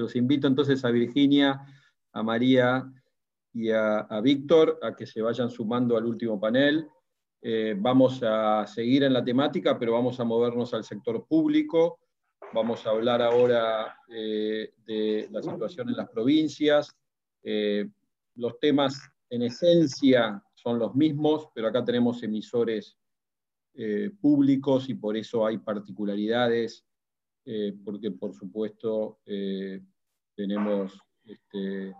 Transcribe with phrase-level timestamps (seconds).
[0.00, 1.60] Los invito entonces a Virginia,
[2.12, 2.90] a María
[3.52, 6.88] y a, Víctor a que se vayan sumando al último panel.
[7.42, 11.98] Eh, vamos a seguir en la temática, pero vamos a movernos al sector público.
[12.52, 16.96] Vamos a hablar ahora eh, de la situación en las provincias.
[17.42, 17.88] Eh,
[18.36, 22.96] los temas en esencia son los mismos, pero acá tenemos emisores
[24.20, 26.84] públicos y por eso hay particularidades
[27.84, 29.20] porque por supuesto
[30.34, 31.94] tenemos, este,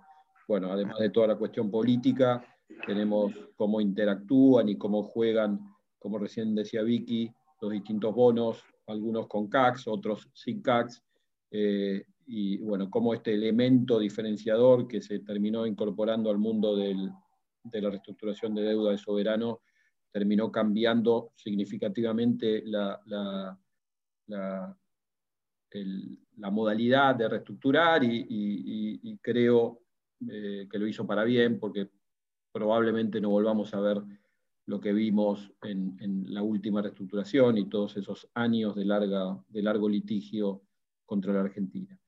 [0.49, 2.45] bueno, además de toda la cuestión política,
[2.87, 5.61] tenemos cómo interactúan y cómo juegan,
[5.99, 7.31] como recién decía Vicky,
[7.61, 11.03] los distintos bonos, algunos con CACs, otros sin CACs,
[11.51, 17.91] eh, y bueno, cómo este elemento diferenciador que se terminó incorporando al mundo de la
[17.91, 19.61] reestructuración de deuda de soberano
[20.13, 23.01] terminó cambiando significativamente la
[26.51, 29.81] modalidad de reestructurar y, creo
[30.29, 31.89] eh, que lo hizo para bien porque
[32.53, 34.03] probablemente no volvamos a ver
[34.67, 39.89] lo que vimos en, la última reestructuración y todos esos años de, larga, de largo
[39.89, 40.63] litigio
[41.05, 41.99] contra la Argentina.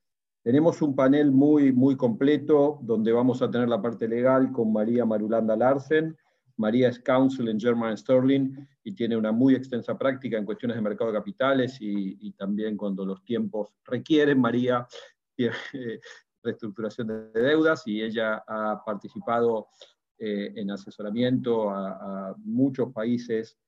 [0.42, 5.04] Tenemos un panel muy, muy completo donde vamos a tener la parte legal con María
[5.04, 6.16] Marulanda Larsen,
[6.62, 10.82] María es counsel en German Sterling y tiene una muy extensa práctica en cuestiones de
[10.82, 14.86] mercado de capitales y, también cuando los tiempos requieren, María
[15.34, 15.98] tiene eh,
[16.40, 19.70] reestructuración de deudas y ella ha participado
[20.18, 23.58] eh, en asesoramiento a, muchos países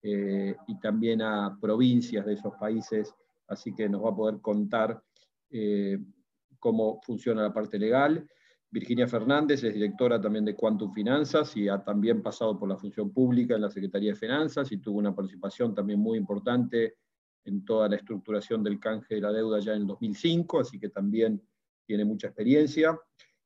[0.00, 3.12] eh, y también a provincias de esos países,
[3.48, 5.02] así que nos va a poder contar
[6.60, 8.28] cómo funciona la parte legal.
[8.74, 13.12] Virginia Fernández es directora también de Quantum Finanzas y ha también pasado por la función
[13.12, 16.96] pública en la Secretaría de Finanzas y tuvo una participación también muy importante
[17.44, 20.88] en toda la estructuración del canje de la deuda ya en el 2005, así que
[20.88, 21.40] también
[21.86, 22.98] tiene mucha experiencia.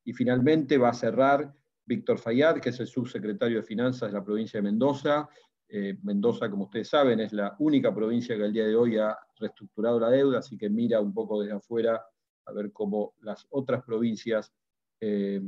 [0.03, 1.53] Y finalmente va a cerrar
[1.85, 5.29] Víctor Fayad, que es el subsecretario de Finanzas de la provincia de Mendoza.
[5.69, 9.14] Eh, Mendoza, como ustedes saben, es la única provincia que al día de hoy ha
[9.39, 12.02] reestructurado la deuda, así que mira un poco desde afuera
[12.47, 14.55] a ver cómo las otras provincias
[15.01, 15.41] eh,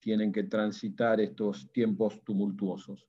[0.00, 3.08] tienen que transitar estos tiempos tumultuosos.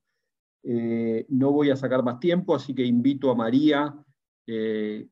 [0.64, 3.96] Eh, no voy a sacar más tiempo, así que invito a María,
[4.48, 5.08] eh,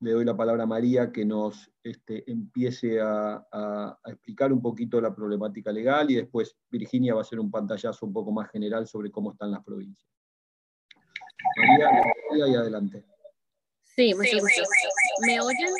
[0.00, 5.14] le doy la palabra a María que nos este, empiece a, explicar un poquito la
[5.14, 9.10] problemática legal y después Virginia va a hacer un pantallazo un poco más general sobre
[9.10, 10.10] cómo están las provincias.
[11.56, 13.04] María, y adelante.
[13.82, 14.68] Sí, muchas gracias.
[15.26, 15.74] ¿Me oyen?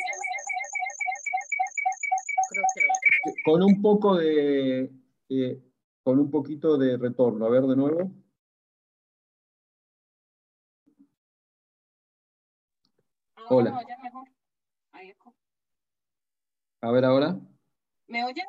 [3.44, 4.90] Con un poco de,
[5.28, 5.62] eh,
[6.02, 7.44] con un poquito de retorno.
[7.44, 8.10] A ver de nuevo.
[13.50, 13.78] Hola.
[16.80, 17.38] A ver ahora.
[18.08, 18.46] ¿Me oyen?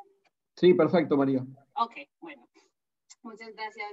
[0.56, 1.46] Sí, perfecto, María.
[1.76, 2.48] Ok, bueno.
[3.22, 3.92] Muchas gracias,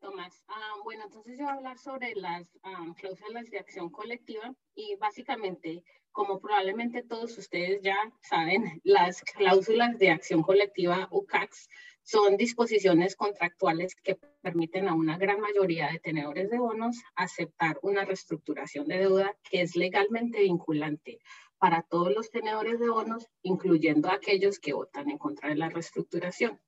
[0.00, 0.44] Tomás.
[0.48, 4.94] Ah, bueno, entonces yo voy a hablar sobre las um, cláusulas de acción colectiva y
[4.96, 5.82] básicamente
[6.12, 11.68] como probablemente todos ustedes ya saben, las cláusulas de acción colectiva UCACs
[12.02, 18.04] son disposiciones contractuales que permiten a una gran mayoría de tenedores de bonos aceptar una
[18.04, 21.18] reestructuración de deuda que es legalmente vinculante
[21.58, 26.60] para todos los tenedores de bonos, incluyendo aquellos que votan en contra de la reestructuración.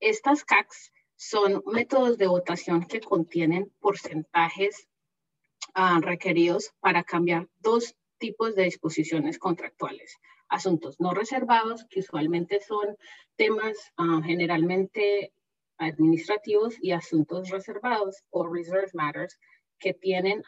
[0.00, 4.88] Estas CACs son métodos de votación que contienen porcentajes
[5.74, 10.16] ah, requeridos para cambiar dos tipos de disposiciones contractuales.
[10.48, 12.96] Asuntos no reservados, que usualmente son
[13.36, 15.32] temas ah, generalmente
[15.78, 19.38] administrativos, y asuntos reservados o reserve matters,
[19.78, 20.42] que, tienen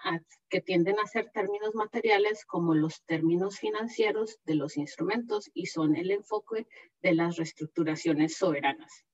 [0.48, 5.96] que tienden a ser términos materiales como los términos financieros de los instrumentos y son
[5.96, 6.66] el enfoque
[7.02, 9.04] de las reestructuraciones soberanas.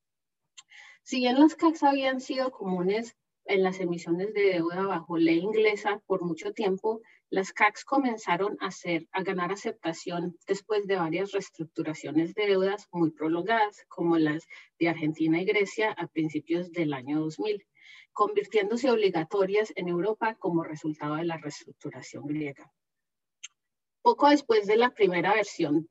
[1.06, 6.03] Si bien las CACs habían sido comunes en las emisiones de deuda bajo ley inglesa
[6.06, 8.70] por mucho tiempo, las CACs comenzaron a,
[9.12, 14.46] a ganar aceptación después de varias reestructuraciones de deudas muy prolongadas, como las
[14.79, 17.67] de Argentina y Grecia a principios del año 2000,
[18.14, 22.73] convirtiéndose obligatorias en Europa como resultado de la reestructuración griega.
[24.00, 25.87] Poco después de la primera versión,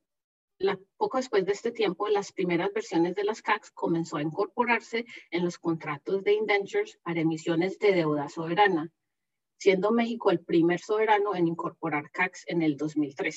[0.98, 5.44] poco después de este tiempo, las primeras versiones de las CACs comenzó a incorporarse en
[5.44, 8.92] los contratos de indentures para emisiones de deuda soberana,
[9.58, 13.36] siendo México el primer soberano en incorporar CACs en el 2003.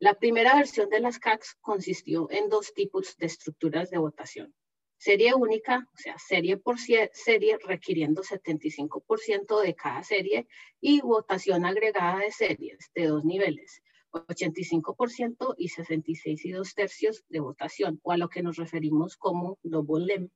[0.00, 4.54] La primera versión de las CACs consistió en dos tipos de estructuras de votación.
[4.96, 10.46] Serie única, o sea, serie por serie requiriendo 75% de cada serie
[10.80, 17.40] y votación agregada de series de dos niveles, 85% y 66 y 2 tercios de
[17.40, 20.30] votación, o a lo que nos referimos como double LEM.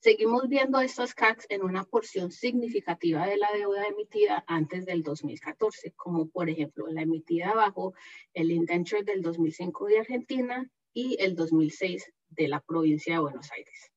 [0.00, 5.92] Seguimos viendo estas CACs en una porción significativa de la deuda emitida antes del 2014,
[5.92, 7.94] como por ejemplo la emitida bajo
[8.34, 13.92] el indenture del 2005 de Argentina y el 2006 de la provincia de Buenos Aires.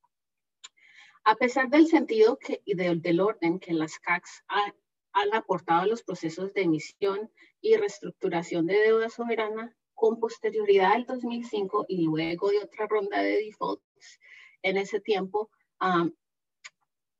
[1.24, 6.54] A pesar del sentido y del, orden que las CACs han aportado a los procesos
[6.54, 7.32] de emisión
[7.66, 13.38] y reestructuración de deuda soberana, con posterioridad al 2005 y luego de otra ronda de
[13.38, 14.20] defaults
[14.62, 15.50] en ese tiempo,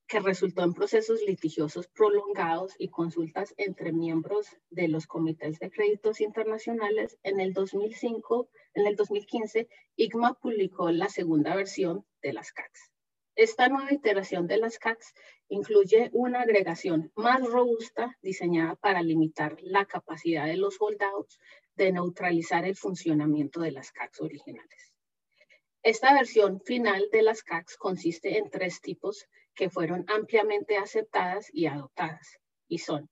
[0.06, 6.20] que resultó en procesos litigiosos prolongados y consultas entre miembros de los comités de créditos
[6.20, 12.92] internacionales, en el 2005, en el 2015, IGMA publicó la segunda versión de las CACs.
[13.36, 15.12] Esta nueva iteración de las CACs
[15.50, 21.38] incluye una agregación más robusta diseñada para limitar la capacidad de los holdouts
[21.74, 24.94] de neutralizar el funcionamiento de las CACs originales.
[25.82, 31.66] Esta versión final de las CACs consiste en tres tipos que fueron ampliamente aceptadas y
[31.66, 33.10] adoptadas, y son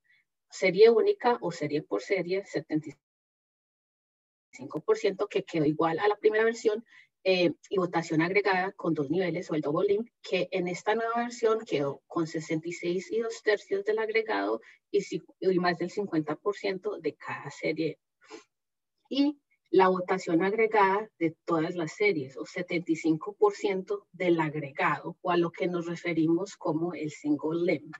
[0.49, 6.83] serie única o serie por serie, 75% que quedó igual a la primera versión,
[7.25, 11.17] eh, y votación agregada con dos niveles o el double link, que en esta nueva
[11.17, 14.61] versión quedó con 66 y dos tercios del agregado
[14.91, 15.03] y,
[15.41, 17.99] y más del 50% de cada serie.
[19.09, 19.39] Y
[19.71, 25.67] la votación agregada de todas las series, o 75% del agregado, o a lo que
[25.67, 27.91] nos referimos como el single lem.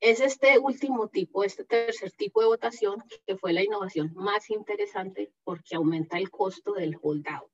[0.00, 5.32] Es este último tipo, este tercer tipo de votación que fue la innovación más interesante
[5.44, 7.50] porque aumenta el costo del holdout,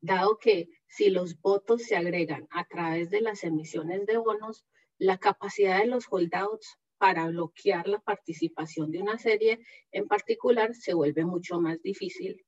[0.00, 4.64] dado que si los votos se agregan a través de las emisiones de bonos,
[4.98, 9.60] la capacidad de los holdouts para bloquear la participación de una serie
[9.92, 12.44] en particular se vuelve mucho más difícil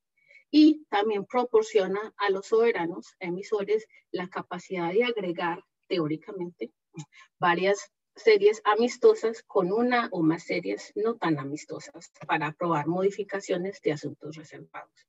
[0.51, 6.71] y también proporciona a los soberanos emisores la capacidad de agregar teóricamente
[7.39, 13.93] varias series amistosas con una o más series no tan amistosas para aprobar modificaciones de
[13.93, 15.07] asuntos reservados.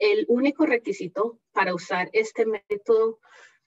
[0.00, 3.20] El único requisito para usar este método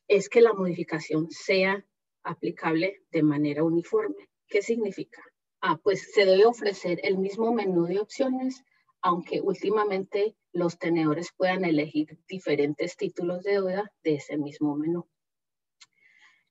[0.08, 1.86] es que la modificación sea
[2.24, 4.32] aplicable de manera uniforme.
[4.48, 5.22] ¿Qué significa?
[5.62, 8.64] Ah, pues se debe ofrecer el mismo menú de opciones,
[9.00, 15.08] aunque últimamente los tenedores puedan elegir diferentes títulos de deuda de ese mismo menú.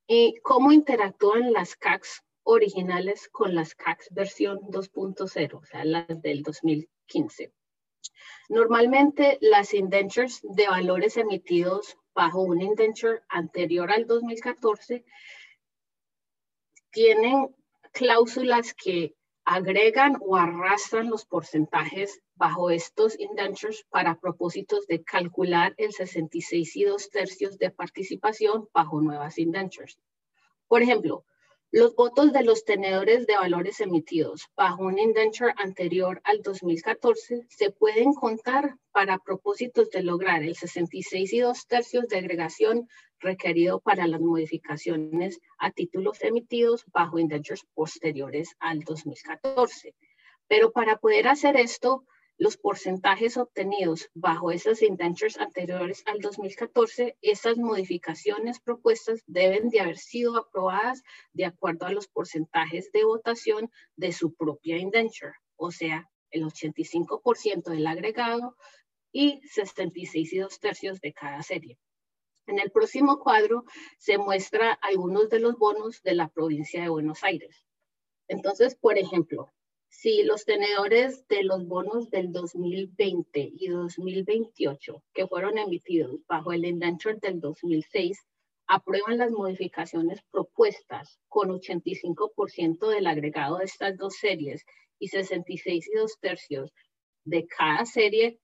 [0.07, 6.45] ¿Y cómo interactúan las CACs originales con las CACs versión 2.0, o sea, las del
[6.45, 7.53] 2015?
[8.49, 15.05] Normalmente las indentures de valores emitidos bajo un indenture anterior al 2014
[16.91, 17.55] tienen
[17.93, 19.15] cláusulas que
[19.45, 26.85] agregan o arrastran los porcentajes bajo estos indentures para propósitos de calcular el 66 y
[26.85, 29.99] 2 tercios de participación bajo nuevas indentures.
[30.69, 31.25] Por ejemplo,
[31.73, 37.71] los votos de los tenedores de valores emitidos bajo un indenture anterior al 2014 se
[37.71, 42.91] pueden contar para propósitos de lograr el 66 y 2 tercios de agregación
[43.21, 49.95] requerido para las modificaciones a títulos emitidos bajo indentures posteriores al 2014.
[50.49, 52.05] Pero para poder hacer esto,
[52.43, 59.97] los porcentajes obtenidos bajo esas indentures anteriores al 2014, esas modificaciones propuestas deben de haber
[59.97, 66.11] sido aprobadas de acuerdo a los porcentajes de votación de su propia indenture, o sea,
[66.31, 68.57] el 85% del agregado
[69.13, 71.79] y 66 y 2 tercios de cada serie.
[72.49, 73.67] En el próximo cuadro
[73.99, 77.65] se muestra algunos de los bonos de la provincia de Buenos Aires.
[78.27, 79.53] Entonces, por ejemplo,
[79.93, 86.65] si los tenedores de los bonos del 2020 y 2028 que fueron emitidos bajo el
[86.65, 88.19] indenture del 2006
[88.67, 94.65] aprueban las modificaciones propuestas con 85% del agregado de estas dos series
[94.99, 96.73] y 66 y 2 tercios
[97.25, 98.41] de cada serie,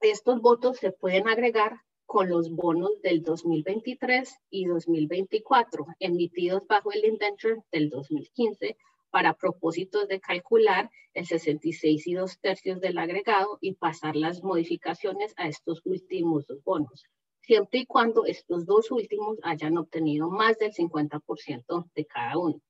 [0.00, 7.04] estos votos se pueden agregar con los bonos del 2023 y 2024 emitidos bajo el
[7.04, 8.76] indenture del 2015
[9.14, 15.32] para propósitos de calcular el 66 y 2 tercios del agregado y pasar las modificaciones
[15.36, 17.04] a estos últimos dos bonos,
[17.40, 22.60] siempre y cuando estos dos últimos hayan obtenido más del 50% de cada uno.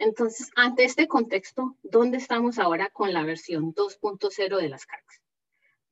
[0.00, 5.23] Entonces, ante este contexto, ¿dónde estamos ahora con la versión 2.0 de las CACs?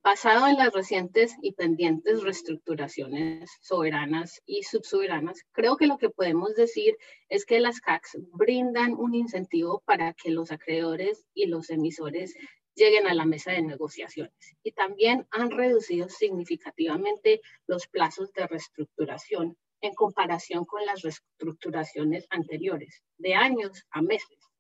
[0.04, 6.56] Basado en las recientes y pendientes reestructuraciones soberanas y subsoberanas, creo que lo que podemos
[6.56, 6.96] decir
[7.28, 12.34] es que las CACs brindan un incentivo para que los acreedores y los emisores
[12.74, 19.56] lleguen a la mesa de negociaciones y también han reducido significativamente los plazos de reestructuración
[19.82, 24.51] en comparación con las reestructuraciones anteriores, de años a meses.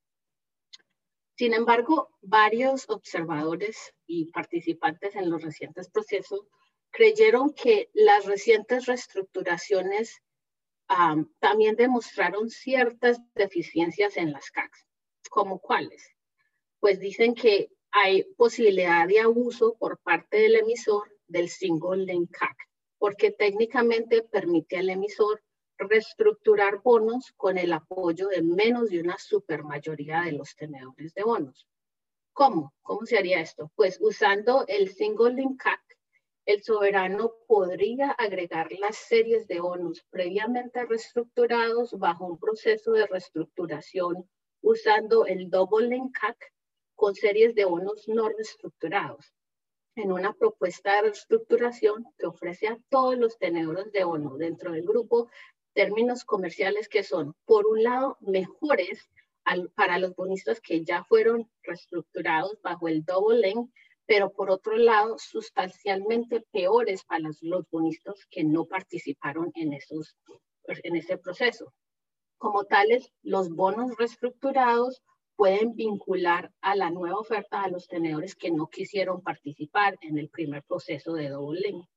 [1.42, 6.46] Sin embargo, varios observadores y participantes en los recientes procesos
[6.92, 10.22] creyeron que las recientes reestructuraciones
[11.40, 14.86] también demostraron ciertas deficiencias en las CACs.
[15.30, 16.12] ¿Como cuáles?
[16.78, 22.56] Pues dicen que hay posibilidad de abuso por parte del emisor del single link CAC,
[22.98, 25.42] porque técnicamente permite al emisor
[25.82, 31.66] reestructurar bonos con el apoyo de menos de una supermayoría de los tenedores de bonos.
[32.32, 32.72] ¿Cómo?
[32.82, 33.70] ¿Cómo se haría esto?
[33.74, 35.80] Pues usando el single link CAC,
[36.46, 44.28] el soberano podría agregar las series de bonos previamente reestructurados bajo un proceso de reestructuración
[44.60, 46.52] usando el double link CAC
[46.94, 49.32] con series de bonos no reestructurados
[49.94, 54.86] en una propuesta de reestructuración que ofrece a todos los tenedores de bonos dentro del
[54.86, 55.28] grupo
[55.74, 59.08] términos comerciales que son, por un lado, mejores
[59.74, 63.54] para los bonistas que ya fueron reestructurados bajo el double
[64.06, 70.16] pero por otro lado, sustancialmente peores para los, bonistas que no participaron en, esos,
[70.66, 71.72] en ese proceso.
[72.36, 75.02] Como tales, los bonos reestructurados
[75.36, 80.28] pueden vincular a la nueva oferta a los tenedores que no quisieron participar en el
[80.28, 81.88] primer proceso de double length.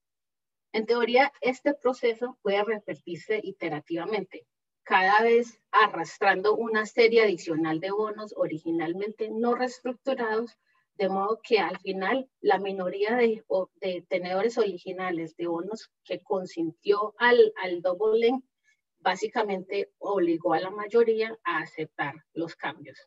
[0.75, 4.46] En teoría, este proceso puede repetirse iterativamente,
[4.84, 10.51] cada vez arrastrando una serie adicional de bonos originalmente no reestructurados,
[10.96, 17.53] de modo que al final la minoría de, tenedores originales de bonos que consintió al,
[17.63, 18.44] al doubling
[19.00, 23.00] básicamente obligó a la mayoría a aceptar los cambios.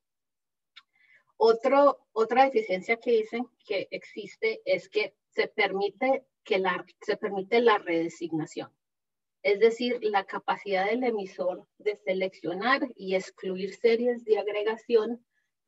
[1.36, 7.76] Otra deficiencia que dicen que existe es que se permite que la, se permite la
[7.76, 8.70] redesignación,
[9.42, 15.22] es decir, la capacidad del emisor de seleccionar y excluir series de agregación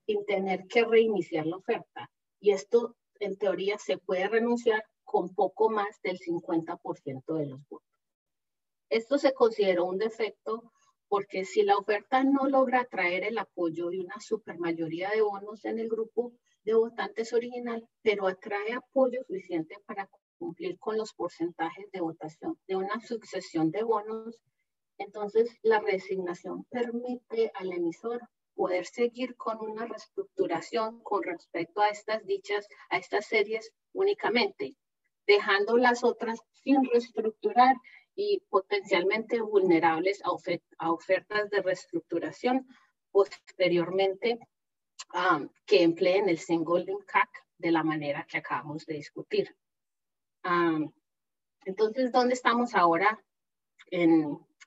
[0.06, 2.10] sin tener que reiniciar la oferta.
[2.40, 7.86] Y esto, en teoría, se puede renunciar con poco más del 50% de los votos.
[8.88, 10.72] Esto se consideró un defecto
[11.08, 15.78] porque si la oferta no logra atraer el apoyo de una supermayoría de bonos en
[15.78, 16.32] el grupo
[16.64, 20.08] de votantes original, pero atrae apoyo suficiente para
[20.40, 24.42] cumplir con los porcentajes de votación de una sucesión de bonos,
[24.96, 28.22] entonces la resignación permite al emisor
[28.54, 34.76] poder seguir con una reestructuración con respecto a estas dichas, a estas series únicamente,
[35.26, 37.76] dejando las otras sin reestructurar
[38.14, 42.66] y potencialmente vulnerables a, ofertas de reestructuración
[43.10, 44.38] posteriormente
[45.14, 49.54] um, que empleen el single CAC de la manera que acabamos de discutir
[51.64, 53.22] entonces, ¿dónde estamos ahora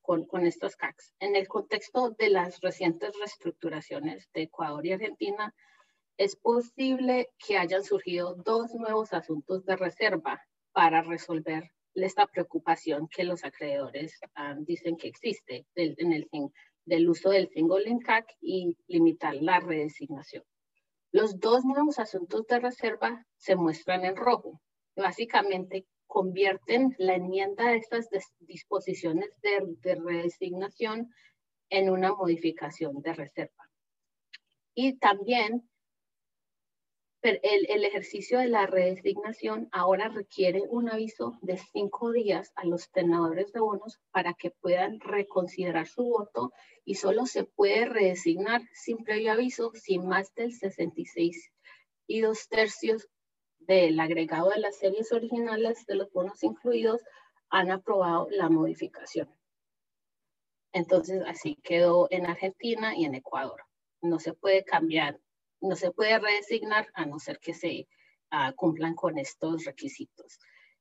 [0.01, 1.13] con, con, estos CACs?
[1.19, 5.53] En el contexto de las recientes reestructuraciones de Ecuador y Argentina,
[6.17, 13.23] es posible que hayan surgido dos nuevos asuntos de reserva para resolver esta preocupación que
[13.23, 14.19] los acreedores
[14.59, 16.27] dicen que existe del, en el,
[16.85, 20.43] del uso del single link CAC y limitar la redesignación.
[21.11, 24.59] Los dos nuevos asuntos de reserva se muestran en rojo
[24.95, 28.07] básicamente convierten la enmienda de estas
[28.39, 31.11] disposiciones de, redesignación
[31.69, 33.69] en una modificación de reserva.
[34.75, 35.67] Y también
[37.23, 42.91] el, el, ejercicio de la redesignación ahora requiere un aviso de cinco días a los
[42.91, 46.51] tenedores de bonos para que puedan reconsiderar su voto
[46.85, 51.51] y solo se puede redesignar sin previo aviso si más del 66
[52.05, 53.07] y dos tercios
[53.67, 57.01] del agregado de las series originales de los bonos incluidos
[57.49, 59.29] han aprobado la modificación.
[60.71, 63.61] Entonces, así quedó en Argentina y en Ecuador.
[64.01, 65.19] No se puede cambiar,
[65.61, 67.87] no se puede redesignar a no ser que se
[68.31, 70.39] uh, cumplan con estos requisitos.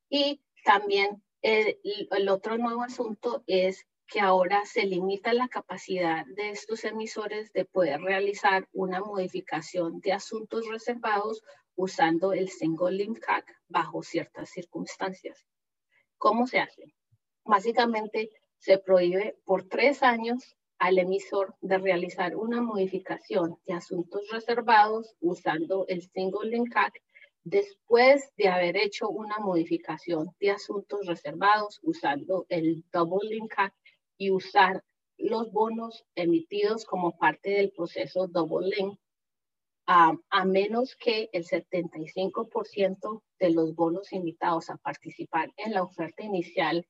[0.08, 6.84] Y también el otro nuevo asunto es que ahora se limita la capacidad de estos
[6.84, 11.42] emisores de poder realizar una modificación de asuntos reservados
[11.76, 15.46] usando el single link CAC bajo ciertas circunstancias.
[16.18, 16.94] ¿Cómo se hace?
[17.44, 25.14] Básicamente se prohíbe por tres años al emisor de realizar una modificación de asuntos reservados
[25.20, 27.00] usando el single link CAC
[27.44, 33.76] después de haber hecho una modificación de asuntos reservados usando el Double Link Act
[34.16, 34.84] y usar
[35.18, 38.98] los bonos emitidos como parte del proceso Double Link,
[39.86, 46.86] a menos que el 75% de los bonos invitados a participar en la oferta inicial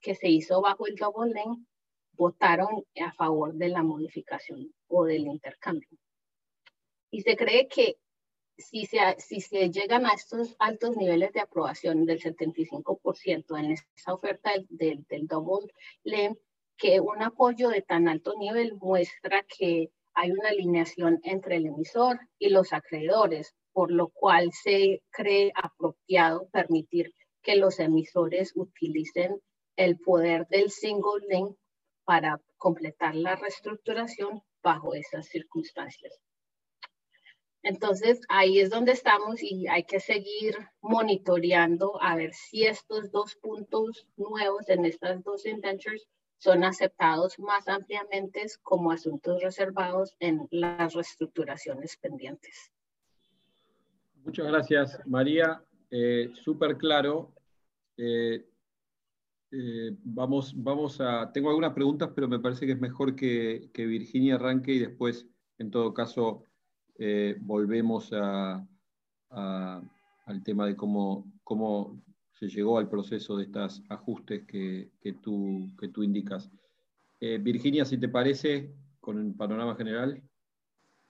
[0.00, 1.66] que se hizo bajo el Double Link
[2.12, 5.98] votaron a favor de la modificación o del intercambio.
[7.10, 7.96] Y se cree que
[8.58, 14.14] si se, si se llegan a estos altos niveles de aprobación del 75% en esa
[14.14, 15.72] oferta del, del, double
[16.04, 16.36] LEM,
[16.76, 22.18] que un apoyo de tan alto nivel muestra que hay una alineación entre el emisor
[22.38, 29.40] y los acreedores, por lo cual se cree apropiado permitir que los emisores utilicen
[29.76, 31.56] el poder del single link
[32.04, 36.20] para completar la reestructuración bajo esas circunstancias.
[37.62, 43.36] Entonces, ahí es donde estamos y hay que seguir monitoreando a ver si estos dos
[43.36, 46.06] puntos nuevos en estas dos indentures
[46.40, 52.72] son aceptados más ampliamente como asuntos reservados en las reestructuraciones pendientes.
[54.24, 55.62] Muchas gracias, María.
[55.90, 57.34] Eh, Súper claro.
[57.96, 58.48] Eh,
[59.52, 61.30] eh, vamos, vamos a.
[61.30, 65.26] Tengo algunas preguntas, pero me parece que es mejor que, que Virginia arranque y después,
[65.58, 66.44] en todo caso,
[66.98, 68.66] eh, volvemos a,
[69.28, 72.02] al tema de cómo, cómo
[72.40, 76.48] se llegó al proceso de estos ajustes que, que, tú, que tú indicas.
[77.20, 80.22] Eh, Virginia, si te parece, con el panorama general.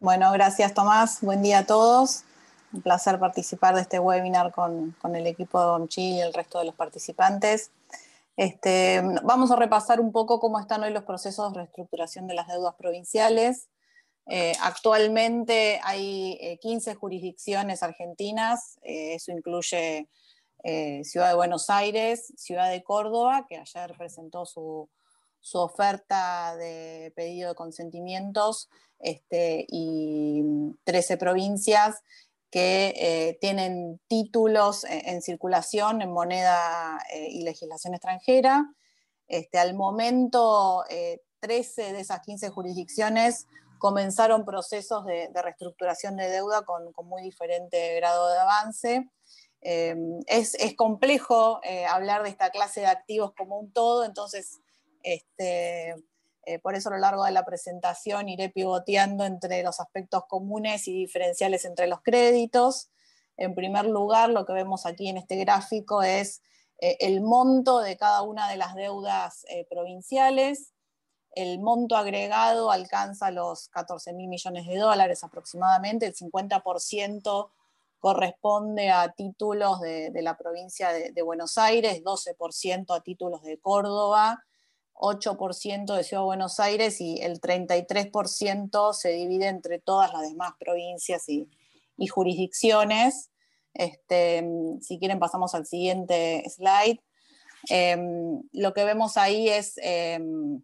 [0.00, 1.20] Bueno, gracias Tomás.
[1.22, 2.24] Buen día a todos.
[2.72, 6.58] Un placer participar de este webinar con, con el equipo de OMCHI y el resto
[6.58, 7.70] de los participantes.
[8.36, 12.48] Este, vamos a repasar un poco cómo están hoy los procesos de reestructuración de las
[12.48, 13.68] deudas provinciales.
[14.26, 20.08] Eh, actualmente hay 15 eh, jurisdicciones argentinas, eh, eso incluye
[21.04, 24.88] Ciudad de Buenos Aires, Ciudad de Córdoba, que ayer presentó su,
[25.54, 30.42] oferta de pedido de consentimientos, este, y
[30.84, 32.02] 13 provincias
[32.50, 36.98] que tienen títulos en, circulación en moneda
[37.30, 38.66] y legislación extranjera.
[39.28, 40.84] Este, al momento,
[41.40, 43.46] 13 de esas 15 jurisdicciones
[43.78, 49.10] comenzaron procesos de, reestructuración de deuda con, muy diferente grado de avance.
[49.62, 49.94] Eh,
[50.26, 54.60] es, complejo eh, hablar de esta clase de activos como un todo, entonces
[55.02, 55.94] este,
[56.46, 60.88] eh, por eso a lo largo de la presentación iré pivoteando entre los aspectos comunes
[60.88, 62.90] y diferenciales entre los créditos.
[63.36, 66.42] En primer lugar, lo que vemos aquí en este gráfico es
[66.78, 70.72] el monto de cada una de las deudas provinciales,
[71.32, 77.50] el monto agregado alcanza los 14 mil millones de dólares aproximadamente, el 50%
[78.00, 84.42] corresponde a títulos de, la provincia de, Buenos Aires, 12% a títulos de Córdoba,
[84.94, 90.52] 8% de Ciudad de Buenos Aires y el 33% se divide entre todas las demás
[90.58, 91.48] provincias y,
[92.08, 93.30] jurisdicciones.
[93.74, 94.42] Este,
[94.80, 97.00] si quieren pasamos al siguiente slide.
[97.68, 100.62] Em, lo que vemos ahí es em,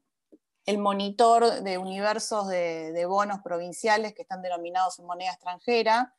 [0.65, 6.15] el monitor de universos de, bonos provinciales que están denominados en moneda extranjera.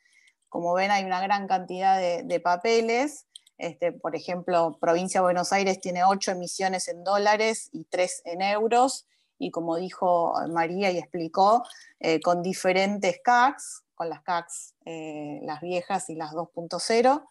[0.49, 3.25] Como ven, hay una gran cantidad de, papeles.
[3.57, 8.41] Este, por ejemplo, Provincia de Buenos Aires tiene ocho emisiones en dólares y tres en
[8.41, 9.07] euros.
[9.39, 11.63] Y como dijo María y explicó,
[11.99, 17.27] eh, con diferentes CACs, con las CACs eh, las viejas y las 2.0.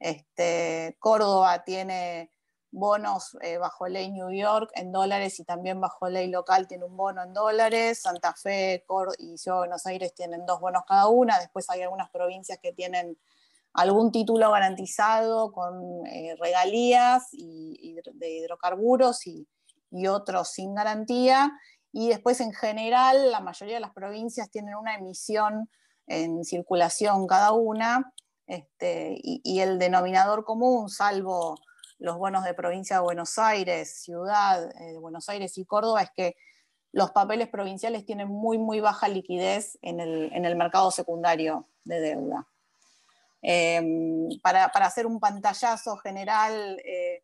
[0.00, 2.30] Este, Córdoba tiene
[2.70, 6.96] bonos eh, bajo ley New York en dólares y también bajo ley local tiene un
[6.96, 8.84] bono en dólares, Santa Fe
[9.18, 12.72] y Ciudad de Buenos Aires tienen dos bonos cada una, después hay algunas provincias que
[12.72, 13.18] tienen
[13.72, 19.46] algún título garantizado con eh, regalías y, de hidrocarburos y,
[20.06, 21.50] otros sin garantía,
[21.92, 25.70] y después en general la mayoría de las provincias tienen una emisión
[26.06, 28.12] en circulación cada una,
[28.46, 31.54] este, y el denominador común, salvo
[31.98, 36.10] los bonos de provincia de Buenos Aires, ciudad eh, de Buenos Aires y Córdoba, es
[36.14, 36.36] que
[36.92, 42.46] los papeles provinciales tienen muy, muy baja liquidez en el, mercado secundario de deuda.
[43.42, 47.22] Em, para, hacer un pantallazo general, eh,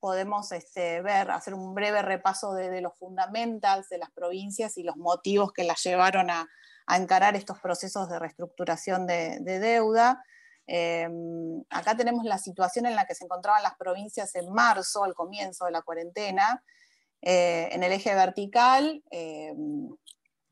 [0.00, 4.96] podemos este, ver, hacer un breve repaso de, los fundamentals de las provincias y los
[4.96, 6.48] motivos que las llevaron a,
[6.92, 10.24] encarar estos procesos de reestructuración de deuda.
[10.72, 15.14] Em, acá tenemos la situación en la que se encontraban las provincias en marzo, al
[15.14, 16.62] comienzo de la cuarentena.
[17.22, 19.88] Eh, en el eje vertical em,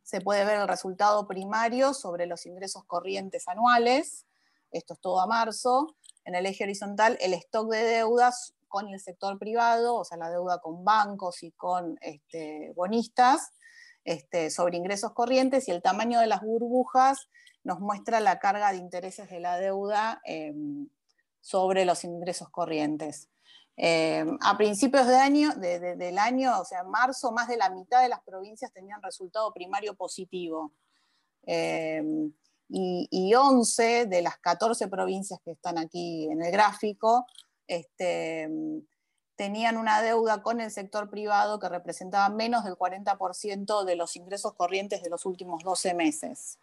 [0.03, 4.27] se puede ver el resultado primario sobre los ingresos corrientes anuales.
[4.73, 8.99] esto es todo a marzo, en el eje horizontal el stock de deudas con el
[8.99, 13.53] sector privado, o sea, la deuda con bancos y con este, bonistas,
[14.05, 17.29] este, sobre ingresos corrientes, y el tamaño de las burbujas
[17.69, 20.89] nos muestra la carga de intereses de la deuda em,
[21.43, 23.29] sobre los ingresos corrientes.
[23.77, 28.01] Em, a principios de año, del año, o sea, en marzo, más de la mitad
[28.01, 30.73] de las provincias tenían resultado primario positivo.
[31.43, 32.33] Em,
[32.71, 37.27] y, 11 de las 14 provincias que están aquí en el gráfico
[37.67, 38.49] este,
[39.37, 44.55] tenían una deuda con el sector privado que representaba menos del 40% de los ingresos
[44.55, 46.59] corrientes de los últimos 12 meses.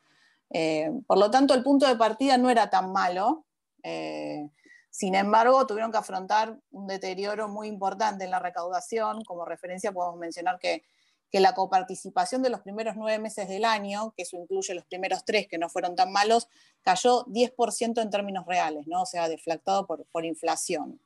[0.49, 3.45] Eh, por lo tanto, el punto de partida no era tan malo.
[3.83, 4.47] Eh,
[4.89, 9.23] sin embargo, tuvieron que afrontar un deterioro muy importante en la recaudación.
[9.23, 10.83] Como referencia podemos mencionar que,
[11.31, 15.49] la coparticipación de los primeros nueve meses del año, que eso incluye los primeros tres
[15.49, 16.47] que no fueron tan malos,
[16.81, 19.01] cayó 10% en términos reales, ¿no?
[19.01, 21.01] o sea, deflactado por inflación.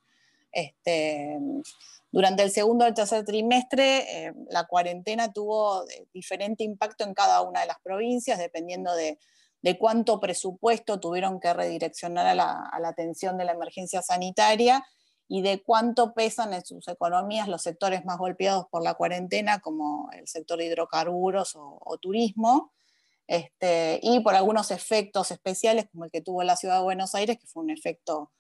[0.51, 1.38] Este,
[2.12, 7.41] durante el segundo y tercer trimestre, eh, la cuarentena tuvo eh, diferente impacto en cada
[7.41, 9.19] una de las provincias, dependiendo de,
[9.77, 14.83] cuánto presupuesto tuvieron que redireccionar a la, atención de la emergencia sanitaria
[15.27, 20.09] y de cuánto pesan en sus economías los sectores más golpeados por la cuarentena, como
[20.13, 22.71] el sector de hidrocarburos o, turismo,
[23.27, 27.38] este, y por algunos efectos especiales, como el que tuvo la ciudad de Buenos Aires,
[27.38, 28.31] que fue un efecto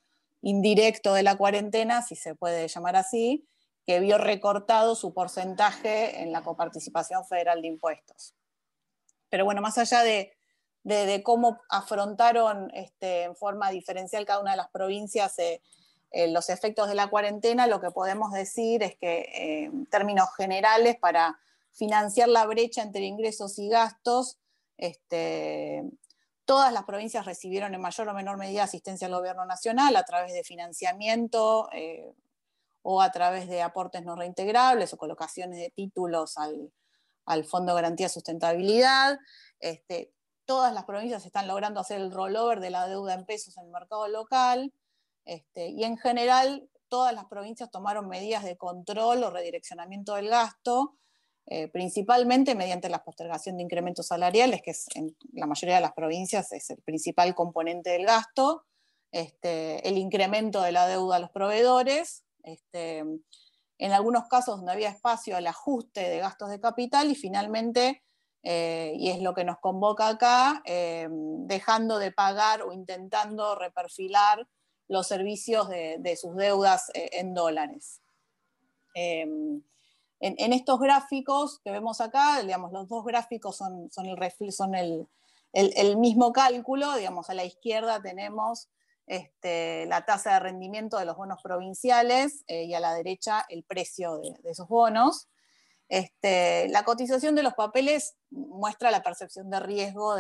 [0.41, 3.47] indirecto de la cuarentena, si se puede llamar así,
[3.85, 8.35] que vio recortado su porcentaje en la coparticipación federal de impuestos.
[9.29, 10.33] Pero bueno, más allá de,
[11.23, 15.61] cómo afrontaron este, en forma diferencial cada una de las provincias eh,
[16.11, 20.27] eh, los efectos de la cuarentena, lo que podemos decir es que eh, en términos
[20.35, 21.39] generales, para
[21.71, 24.39] financiar la brecha entre ingresos y gastos,
[24.77, 25.83] este,
[26.49, 30.33] Todas las provincias recibieron en mayor o menor medida asistencia al gobierno nacional a través
[30.33, 32.11] de financiamiento eh,
[32.81, 38.07] o a través de aportes no reintegrables o colocaciones de títulos al, Fondo de Garantía
[38.07, 39.19] de Sustentabilidad.
[39.59, 40.11] Este,
[40.45, 43.71] todas las provincias están logrando hacer el rollover de la deuda en pesos en el
[43.71, 44.73] mercado local.
[45.25, 50.95] Este, y en general, todas las provincias tomaron medidas de control o redireccionamiento del gasto
[51.51, 55.93] eh, principalmente mediante la postergación de incrementos salariales, que es en la mayoría de las
[55.93, 58.65] provincias es el principal componente del gasto,
[59.11, 64.89] este, el incremento de la deuda a los proveedores, este, en algunos casos donde había
[64.89, 68.03] espacio al ajuste de gastos de capital y finalmente,
[68.43, 74.47] eh, y es lo que nos convoca acá, eh, dejando de pagar o intentando reperfilar
[74.87, 78.01] los servicios de, de sus deudas en dólares.
[80.21, 83.89] En, estos gráficos que vemos acá, digamos, los dos gráficos son,
[85.53, 88.69] el, mismo cálculo, digamos, a la izquierda tenemos
[89.07, 93.63] este, la tasa de rendimiento de los bonos provinciales eh, y a la derecha el
[93.63, 95.29] precio de, esos bonos.
[95.87, 100.15] Este, la cotización de los papeles muestra la percepción de riesgo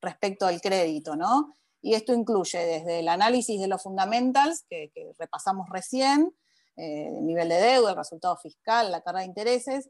[0.00, 1.52] respecto al crédito, ¿no?
[1.82, 6.34] Y esto incluye desde el análisis de los fundamentals, que repasamos recién,
[6.82, 9.88] eh, el nivel de deuda, el resultado fiscal, la carga de intereses.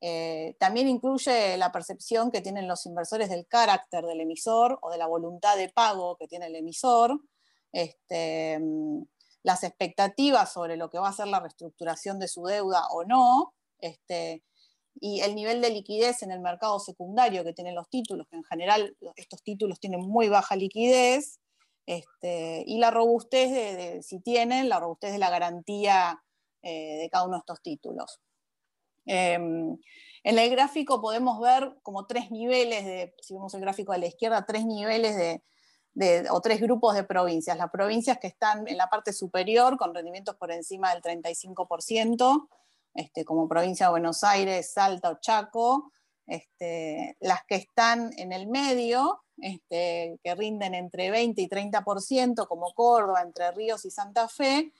[0.00, 4.98] Eh, también incluye la percepción que tienen los inversores del carácter del emisor o de
[4.98, 7.16] la voluntad de pago que tiene el emisor,
[7.70, 8.58] este,
[9.44, 13.54] las expectativas sobre lo que va a ser la reestructuración de su deuda o no,
[13.78, 14.42] este,
[15.00, 18.44] y el nivel de liquidez en el mercado secundario que tienen los títulos, que en
[18.44, 21.38] general estos títulos tienen muy baja liquidez,
[21.86, 26.20] este, y la robustez de, si tienen, la robustez de la garantía
[26.62, 28.20] eh, de cada uno de estos títulos.
[29.04, 29.76] Em,
[30.24, 34.06] en el gráfico podemos ver como tres niveles, de, si vemos el gráfico de la
[34.06, 35.42] izquierda, tres niveles de,
[36.30, 37.56] o tres grupos de provincias.
[37.56, 42.48] Las provincias que están en la parte superior con rendimientos por encima del 35%,
[42.94, 45.92] este, como provincia de Buenos Aires, Salta o Chaco,
[46.26, 52.72] este, las que están en el medio, este, que rinden entre 20 y 30%, como
[52.74, 54.72] Córdoba, Entre Ríos y Santa Fe,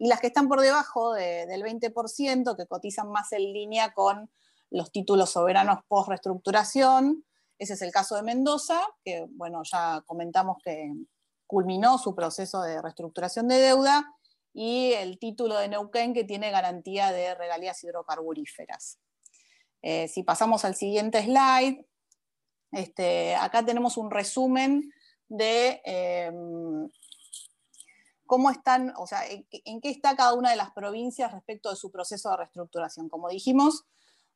[0.00, 4.30] y las que están por debajo del 20%, que cotizan más en línea con
[4.70, 7.26] los títulos soberanos post reestructuración.
[7.58, 10.90] Ese es el caso de Mendoza, que bueno, ya comentamos que
[11.46, 14.16] culminó su proceso de reestructuración de deuda,
[14.54, 18.98] y el título de Neuquén, que tiene garantía de regalías hidrocarburíferas.
[19.82, 21.86] Eh, si pasamos al siguiente slide,
[22.72, 24.90] este, acá tenemos un resumen
[25.28, 26.88] de em,
[28.30, 31.90] cómo están, o sea, en, qué está cada una de las provincias respecto de su
[31.90, 33.08] proceso de reestructuración.
[33.08, 33.86] Como dijimos,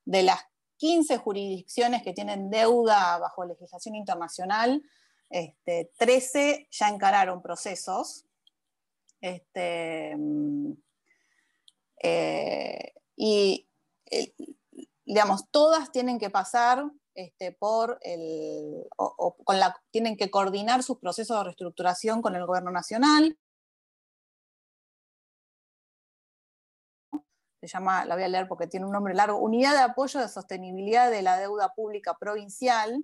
[0.05, 0.41] de las
[0.79, 4.83] 15 jurisdicciones que tienen deuda bajo legislación internacional,
[5.31, 8.25] Este, 13 ya encararon procesos.
[9.21, 10.17] Este,
[12.03, 13.69] eh, y
[15.05, 18.89] digamos, todas tienen que pasar este, por el,
[19.47, 23.39] la, tienen que coordinar sus procesos de reestructuración con el gobierno nacional.
[27.67, 30.29] Se llama, la voy a leer porque tiene un nombre largo, Unidad de Apoyo de
[30.29, 33.03] Sostenibilidad de la Deuda Pública Provincial.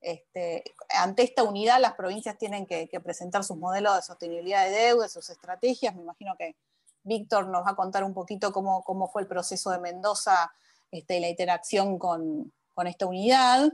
[0.00, 5.08] Este, ante esta unidad, las provincias tienen que, presentar sus modelos de sostenibilidad de deuda,
[5.08, 5.96] sus estrategias.
[5.96, 6.54] Me imagino que
[7.02, 10.52] Víctor nos va a contar un poquito cómo, cómo fue el proceso de Mendoza
[10.92, 13.72] este, y la interacción con, con esta unidad.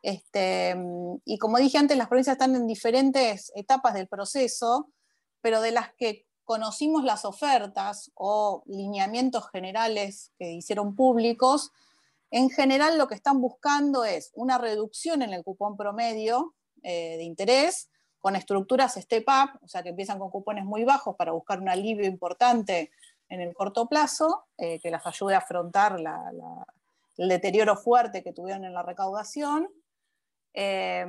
[0.00, 0.76] Este,
[1.24, 4.92] y como dije antes, las provincias están en diferentes etapas del proceso,
[5.40, 11.72] pero de las que conocimos las ofertas o lineamientos generales que hicieron públicos,
[12.30, 17.24] en general lo que están buscando es una reducción en el cupón promedio eh, de
[17.24, 21.60] interés con estructuras step up, o sea que empiezan con cupones muy bajos para buscar
[21.60, 22.90] un alivio importante
[23.28, 26.30] en el corto plazo, eh, que las ayude a afrontar la,
[27.16, 29.68] el deterioro fuerte que tuvieron en la recaudación,
[30.54, 31.06] eh,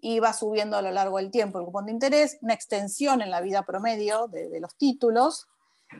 [0.00, 3.30] y va subiendo a lo largo del tiempo el cupón de interés, una extensión en
[3.30, 5.46] la vida promedio de, los títulos,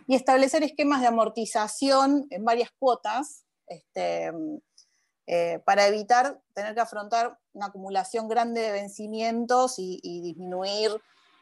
[0.07, 4.33] y establecer esquemas de amortización en varias cuotas este,
[5.27, 10.91] eh, para evitar tener que afrontar una acumulación grande de vencimientos y, disminuir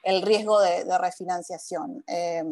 [0.03, 2.05] el riesgo de, refinanciación.
[2.07, 2.45] Eh,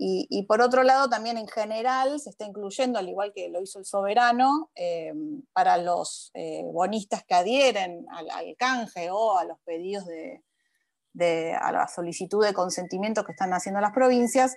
[0.00, 3.80] y, por otro lado, también en general se está incluyendo, al igual que lo hizo
[3.80, 5.12] el soberano, eh,
[5.52, 11.88] para los eh, bonistas que adhieren al, canje o a los pedidos de, a la
[11.88, 14.56] solicitud de consentimiento que están haciendo las provincias,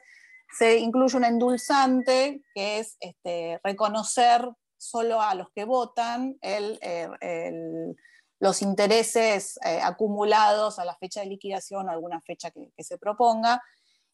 [0.60, 7.95] se incluye un endulzante que es este, reconocer solo a los que votan eh,
[8.39, 13.60] los intereses acumulados a la fecha de liquidación o alguna fecha que se proponga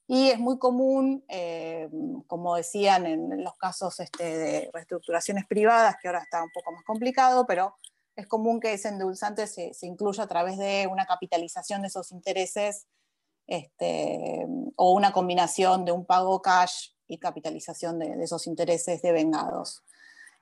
[0.10, 1.89] y es muy común, eh,
[2.28, 6.86] como decían en los casos este, de reestructuraciones privadas, que ahora está un poco más
[6.86, 7.76] complicado, pero
[8.15, 12.88] es común que ese endulzante se, incluya a través de una capitalización de esos intereses
[13.48, 14.46] este,
[14.78, 19.84] o una combinación de un pago cash y capitalización de, esos intereses devengados.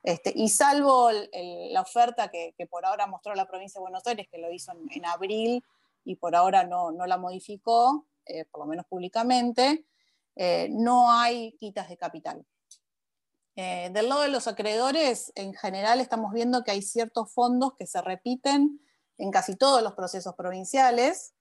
[0.04, 4.38] Este, y salvo la oferta que, por ahora mostró la provincia de Buenos Aires, que
[4.38, 5.64] lo hizo en, abril
[6.04, 9.86] y por ahora no, no la modificó, eh, por lo menos públicamente,
[10.34, 12.44] eh, no hay quitas de capital.
[13.56, 17.86] Eh, del lado de los acreedores, en general estamos viendo que hay ciertos fondos que
[17.86, 18.80] se repiten
[19.16, 21.32] en casi todos los procesos provinciales.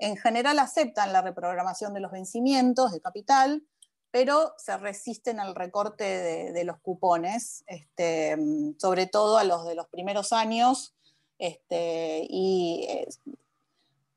[0.00, 3.62] En general aceptan la reprogramación de los vencimientos de capital,
[4.10, 6.04] pero se resisten al recorte
[6.52, 8.36] de, los cupones, este,
[8.78, 10.94] sobre todo a los de los primeros años,
[11.38, 12.88] este, y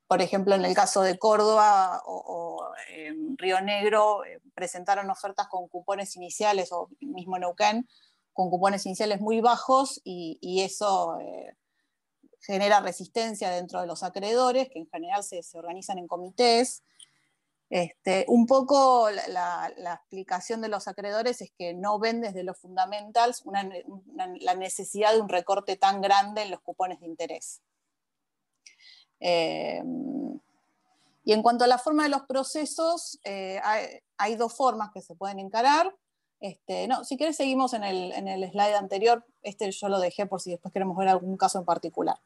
[0.08, 2.66] por ejemplo, en el caso de Córdoba o,
[3.36, 7.88] Río Negro, eh, presentaron ofertas con cupones iniciales, o mismo Neuquén,
[8.34, 11.56] con cupones iniciales muy bajos y, eso eh,
[12.40, 16.84] genera resistencia dentro de los acreedores, que en general se, organizan en comités.
[17.70, 23.44] Este, un poco la, explicación de los acreedores es que no ven desde los fundamentals
[24.40, 27.62] la necesidad de un recorte tan grande en los cupones de interés.
[29.20, 29.84] Eh,
[31.28, 33.60] y en cuanto a la forma de los procesos, eh,
[34.18, 35.94] hay, dos formas que se pueden encarar.
[36.40, 40.26] Este, no, si quieres seguimos en el, en el, slide anterior, este yo lo dejé
[40.26, 42.18] por si después queremos ver algún caso en particular.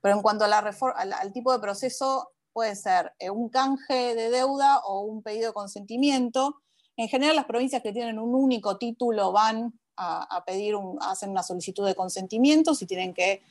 [0.00, 5.02] Pero en cuanto al, tipo de proceso, puede ser eh, un canje de deuda o
[5.02, 6.56] un pedido de consentimiento.
[6.96, 10.98] En general, las provincias que tienen un único título van a, pedir, un,
[11.28, 13.42] una solicitud de consentimiento si tienen que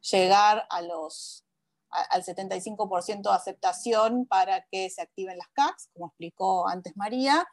[0.00, 1.44] llegar a los,
[1.90, 7.46] al 75% de aceptación para que se activen las CACs, como explicó antes María,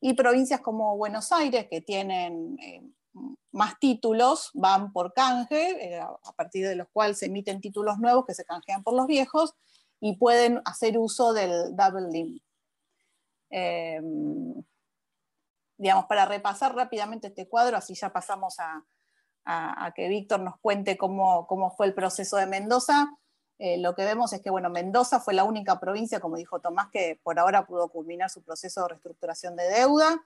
[0.00, 2.82] y provincias como Buenos Aires, que tienen eh,
[3.52, 8.24] más títulos, van por canje, eh, a partir de los cuales se emiten títulos nuevos
[8.26, 9.54] que se canjean por los viejos
[10.00, 12.42] y pueden hacer uso del double limit.
[13.50, 14.00] Eh,
[15.78, 18.84] digamos, para repasar rápidamente este cuadro, así ya pasamos a,
[19.94, 23.08] que Víctor nos cuente cómo, cómo fue el proceso de Mendoza.
[23.58, 26.88] Eh, lo que vemos es que bueno, Mendoza fue la única provincia, como dijo Tomás,
[26.92, 30.24] que por ahora pudo culminar su proceso de reestructuración de deuda.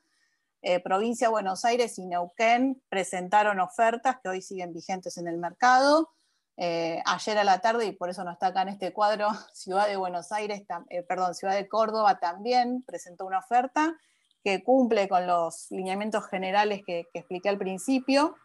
[0.61, 5.39] Eh, provincia de Buenos Aires y Neuquén presentaron ofertas que hoy siguen vigentes en el
[5.39, 6.11] mercado.
[6.59, 9.89] Eh, ayer a la tarde, y por eso no está acá en este cuadro, Ciudad
[9.89, 10.63] de Buenos Aires,
[11.09, 13.97] perdón, Ciudad de Córdoba también presentó una oferta
[14.45, 18.37] que cumple con los lineamientos generales que, que expliqué al principio.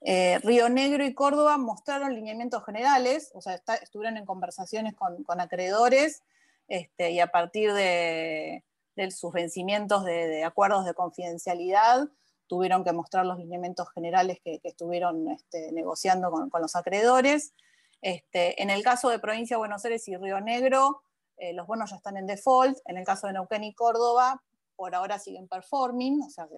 [0.00, 6.22] Eh, Río Negro y Córdoba mostraron lineamientos generales, o sea, estuvieron en conversaciones con, acreedores
[6.68, 8.64] este, y a partir de,
[9.10, 12.08] sus vencimientos de, acuerdos de confidencialidad
[12.46, 17.52] tuvieron que mostrar los lineamientos generales que, estuvieron este, negociando con, los acreedores.
[18.00, 21.02] Este, en el caso de Provincia de Buenos Aires y Río Negro,
[21.36, 22.78] eh, los bonos ya están en default.
[22.86, 24.42] En el caso de Neuquén y Córdoba,
[24.76, 26.48] por ahora siguen performing, o sea,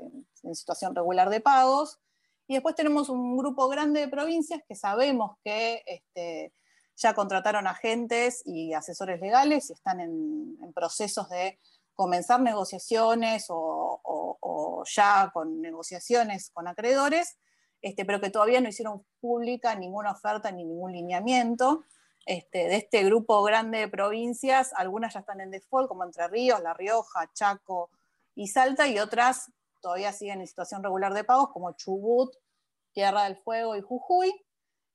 [0.43, 1.99] en situación regular de pagos.
[2.51, 6.53] Y después tenemos un grupo grande de provincias que sabemos que este,
[6.97, 11.61] ya contrataron agentes y asesores legales y están en, procesos de
[11.95, 17.39] comenzar negociaciones o, ya con negociaciones con acreedores,
[17.83, 21.85] este, pero que todavía no hicieron pública ninguna oferta ni ningún lineamiento.
[22.27, 26.61] Este, de este grupo grande de provincias, algunas ya están en default, como Entre Ríos,
[26.61, 27.91] La Rioja, Chaco
[28.35, 32.35] y Salta, y otras todavía siguen en situación regular de pagos, como Chubut,
[32.93, 34.33] Tierra del Fuego y Jujuy.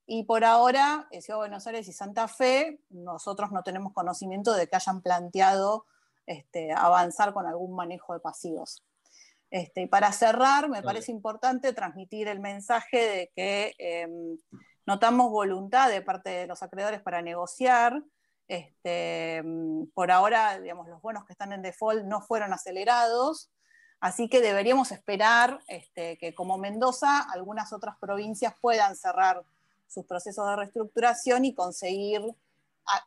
[0.07, 4.67] Y por ahora, Ciudad de Buenos Aires y Santa Fe, nosotros no tenemos conocimiento de
[4.67, 5.85] que hayan planteado
[6.27, 8.83] este, avanzar con algún manejo de pasivos.
[9.51, 14.37] Este, y para cerrar, me parece importante transmitir el mensaje de que em,
[14.85, 18.03] notamos voluntad de parte de los acreedores para negociar.
[18.47, 23.49] Este, em, por ahora, digamos, los bonos que están en default no fueron acelerados,
[23.99, 29.43] Así que deberíamos esperar este, que como Mendoza, algunas otras provincias puedan cerrar
[29.88, 32.21] sus procesos de reestructuración y conseguir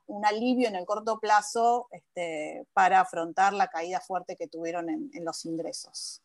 [0.07, 5.25] un alivio en el corto plazo este, para afrontar la caída fuerte que tuvieron en,
[5.25, 6.23] los ingresos.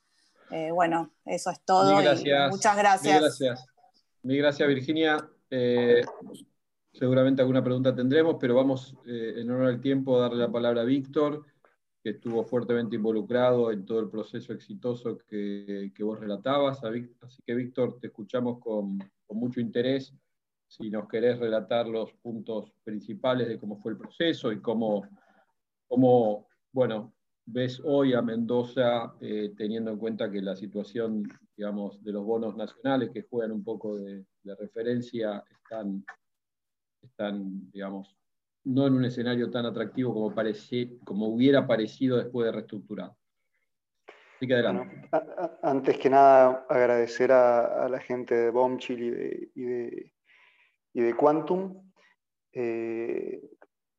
[0.49, 1.93] Eh, bueno, eso es todo.
[2.49, 3.13] muchas gracias.
[3.13, 3.65] Mil gracias.
[4.23, 5.29] Mil gracias, Virginia.
[5.49, 6.01] Eh,
[6.93, 10.81] seguramente alguna pregunta tendremos, pero vamos eh, en honor al tiempo a darle la palabra
[10.81, 11.45] a Víctor
[12.03, 16.83] que estuvo fuertemente involucrado en todo el proceso exitoso que, vos relatabas.
[16.83, 20.13] Así que, Víctor, te escuchamos con, mucho interés.
[20.67, 25.07] Si nos querés relatar los puntos principales de cómo fue el proceso y cómo,
[25.87, 31.23] cómo bueno, ves hoy a Mendoza, eh, teniendo en cuenta que la situación,
[31.55, 36.05] digamos, de los bonos nacionales que juegan un poco de, de referencia están,
[37.01, 38.15] están, digamos,
[38.65, 43.11] no en un escenario tan atractivo como, hubiera parecido después de reestructurar.
[44.35, 45.09] Así que adelante.
[45.61, 49.51] antes que nada, agradecer a, la gente de Bombchill
[50.93, 51.91] y de, Quantum.
[52.51, 53.41] Eh,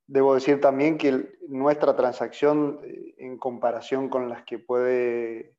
[0.06, 5.54] debo decir también que nuestra transacción, eh, en comparación con las que puede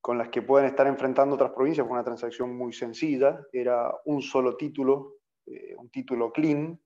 [0.00, 4.22] con las que pueden estar enfrentando otras provincias, fue una transacción muy sencilla, era un
[4.22, 6.80] solo título, eh, un título clean,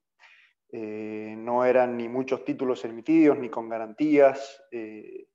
[0.77, 4.61] eh, no eran ni muchos títulos emitidos, ni con garantías.
[4.73, 5.29] Eh,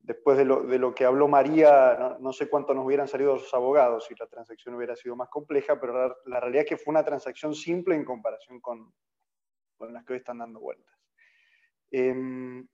[0.00, 4.16] después de lo, que habló María, no, sé cuánto nos hubieran salido los abogados si
[4.16, 7.94] la transacción hubiera sido más compleja, pero la, realidad es que fue una transacción simple
[7.94, 8.92] en comparación con,
[9.78, 10.98] las que hoy están dando vueltas.
[11.92, 12.66] Em,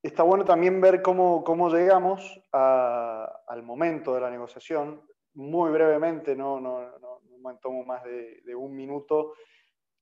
[0.00, 5.04] está bueno también ver cómo, llegamos al momento de la negociación.
[5.34, 9.32] Muy brevemente, no, no, no, me tomo más de un minuto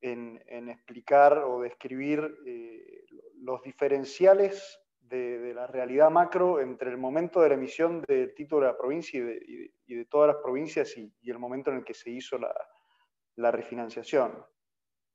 [0.00, 3.04] en, explicar o describir eh,
[3.40, 8.72] los diferenciales de, la realidad macro entre el momento de la emisión del título de
[8.72, 12.38] la provincia y de, todas las provincias y, el momento en el que se hizo
[12.38, 14.44] la, refinanciación.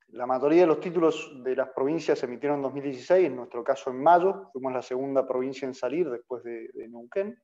[0.07, 3.89] La mayoría de los títulos de las provincias se emitieron en 2016, en nuestro caso
[3.89, 7.37] en mayo, fuimos la segunda provincia en salir después de, de Neuquén.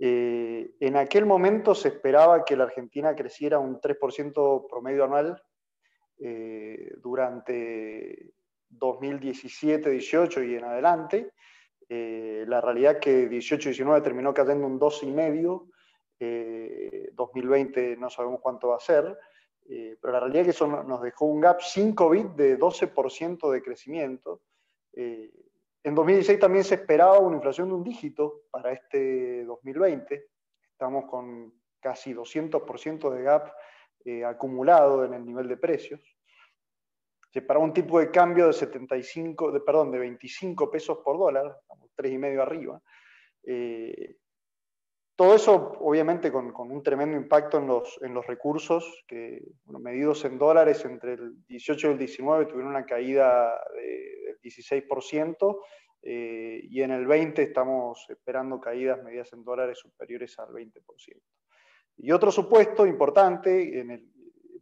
[0.00, 5.42] Eh, en aquel momento se esperaba que la Argentina creciera un 3% promedio anual
[6.20, 8.32] eh, durante
[8.68, 11.32] 2017, 18 y en adelante.
[11.88, 15.70] Eh, la realidad que 18-19 terminó cayendo un 2,5,
[16.20, 19.16] eh, 2020 no sabemos cuánto va a ser,
[19.68, 23.62] eh, pero la realidad que eso nos dejó un gap sin COVID de 12% de
[23.62, 24.42] crecimiento.
[24.92, 30.26] en 2016 también se esperaba una inflación de un dígito para este 2020.
[30.72, 33.52] Estamos con casi 200% de gap
[34.08, 36.00] eh, acumulado en el nivel de precios.
[37.46, 41.60] para un tipo de cambio de 75, de, perdón, de 25 pesos por dólar,
[41.94, 42.80] tres y medio arriba.
[43.44, 44.16] Eh,
[45.14, 50.38] todo eso, obviamente, con, un tremendo impacto en los, en los recursos, que medidos en
[50.38, 55.60] dólares entre el 18 y el 19 tuvieron una caída del 16%,
[56.02, 61.20] eh, y en el 20 estamos esperando caídas medidas en dólares superiores al 20%.
[61.98, 64.02] Y otro supuesto importante,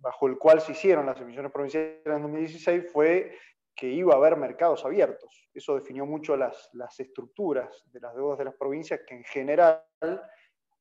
[0.01, 3.37] bajo el cual se hicieron las emisiones provinciales en 2016, fue
[3.75, 5.49] que iba a haber mercados abiertos.
[5.53, 9.83] Eso definió mucho las, estructuras de las deudas de las provincias, que en general,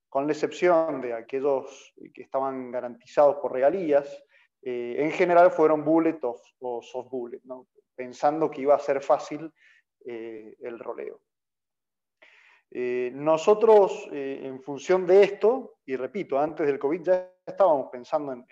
[0.08, 4.24] con la excepción de aquellos que estaban garantizados por regalías,
[4.62, 7.42] eh, en general fueron bullet o, soft bullet,
[7.94, 9.52] pensando que iba a ser fácil
[10.06, 11.20] eh, el roleo.
[12.72, 18.46] Eh, nosotros, en función de esto, y repito, antes del COVID ya estábamos pensando en,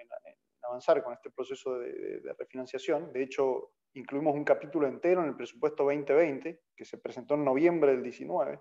[0.61, 3.11] avanzar con este proceso de, de, refinanciación.
[3.11, 7.91] De hecho, incluimos un capítulo entero en el presupuesto 2020, que se presentó en noviembre
[7.91, 8.59] del 19.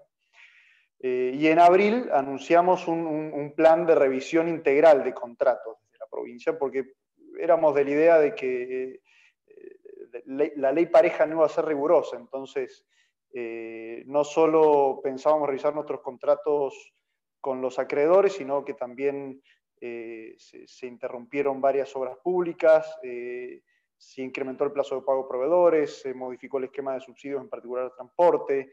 [1.00, 6.94] y en abril anunciamos un, plan de revisión integral de contratos de la provincia, porque
[7.38, 9.00] éramos de la idea de que
[9.46, 12.84] eh, la ley pareja no iba a ser rigurosa, entonces
[13.32, 16.94] eh, no solo pensábamos revisar nuestros contratos
[17.40, 19.42] con los acreedores, sino que también
[19.80, 26.14] eh, se, interrumpieron varias obras públicas, se incrementó el plazo de pago a proveedores, se
[26.14, 28.70] modificó el esquema de subsidios, en particular el transporte,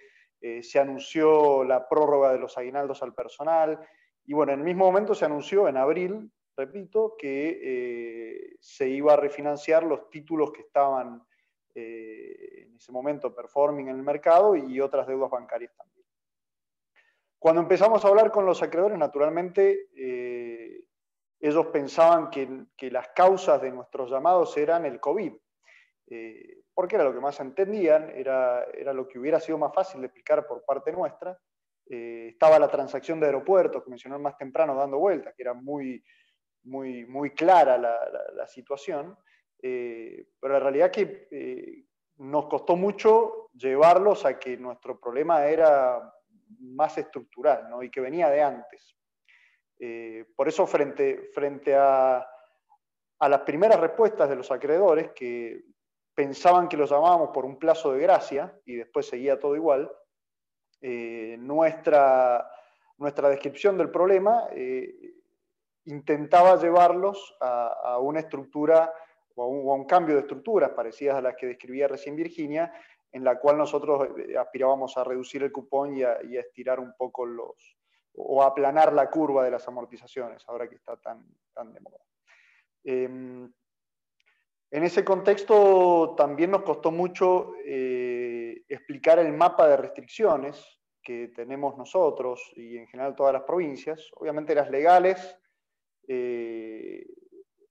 [0.62, 3.80] se anunció la prórroga de los aguinaldos al personal,
[4.26, 9.14] y bueno, en el mismo momento se anunció en abril repito, que eh, se iba
[9.14, 11.24] a refinanciar los títulos que estaban
[11.76, 16.06] eh, en ese momento performing en el mercado y otras deudas bancarias también.
[17.38, 20.84] Cuando empezamos a hablar con los acreedores, naturalmente, eh,
[21.40, 25.34] ellos pensaban que, que, las causas de nuestros llamados eran el COVID,
[26.74, 30.08] porque era lo que más entendían, era, era lo que hubiera sido más fácil de
[30.08, 31.40] explicar por parte nuestra.
[31.86, 36.04] estaba la transacción de aeropuertos que mencionó más temprano dando vueltas, que era muy,
[36.64, 39.18] muy, muy clara la, situación,
[39.62, 41.86] eh, pero la realidad es que eh,
[42.18, 46.14] nos costó mucho llevarlos a que nuestro problema era
[46.60, 48.96] más estructural y que venía de antes.
[49.80, 52.26] Eh, por eso frente, frente a,
[53.20, 55.64] a, las primeras respuestas de los acreedores que
[56.14, 59.90] pensaban que los llamábamos por un plazo de gracia y después seguía todo igual,
[60.82, 62.50] nuestra,
[62.98, 64.48] nuestra descripción del problema
[65.90, 68.94] intentaba llevarlos a, una estructura
[69.40, 72.74] o a, un, cambio de estructuras parecidas a las que describía recién Virginia,
[73.12, 77.26] en la cual nosotros eh, aspirábamos a reducir el cupón y a, estirar un poco
[77.26, 77.78] los,
[78.16, 82.00] o a aplanar la curva de las amortizaciones, ahora que está tan, tan de moda.
[82.84, 83.52] Em,
[84.72, 90.64] en ese contexto también nos costó mucho eh, explicar el mapa de restricciones
[91.02, 95.38] que tenemos nosotros y en general todas las provincias, obviamente las legales,
[96.08, 97.06] eh,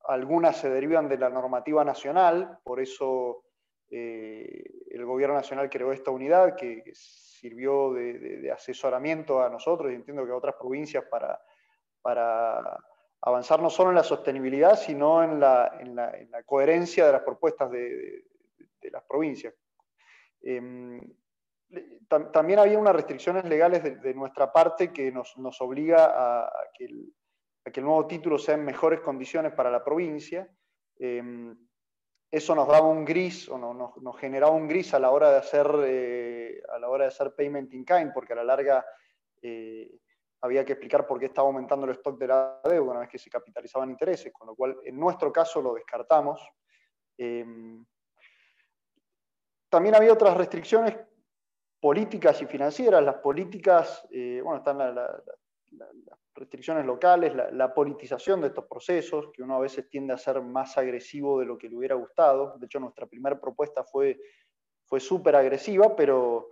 [0.09, 3.45] algunas se derivan de la normativa nacional, por eso
[3.91, 10.27] eh, el gobierno nacional creó esta unidad que, sirvió de, asesoramiento a nosotros y entiendo
[10.27, 11.41] que a otras provincias para,
[13.21, 17.71] avanzar no solo en la sostenibilidad, sino en la, en la, coherencia de las propuestas
[17.71, 18.25] de,
[18.91, 19.55] las provincias.
[20.43, 21.01] Em,
[22.33, 26.87] también había unas restricciones legales de, nuestra parte que nos, nos obliga a, a que
[26.87, 27.13] el,
[27.73, 30.49] que el nuevo título sea en mejores condiciones para la provincia.
[30.99, 31.57] Em,
[32.31, 35.67] eso nos daba un gris, o nos, generaba un gris a la hora de hacer,
[35.85, 38.85] eh, a la hora de hacer payment in kind, porque a la larga
[39.41, 39.91] eh,
[40.43, 43.19] había que explicar por qué estaba aumentando el stock de la deuda una vez que
[43.19, 46.41] se capitalizaban intereses, con lo cual en nuestro caso lo descartamos.
[47.17, 47.85] Em,
[49.69, 50.97] también había otras restricciones
[51.81, 53.03] políticas y financieras.
[53.03, 55.23] Las políticas, eh, bueno, están la,
[56.35, 60.79] restricciones locales, la, politización de estos procesos, que uno a veces tiende a ser más
[60.79, 62.57] agresivo de lo que le hubiera gustado.
[62.59, 64.21] De hecho, nuestra primera propuesta fue,
[64.85, 66.51] fue súper agresiva, pero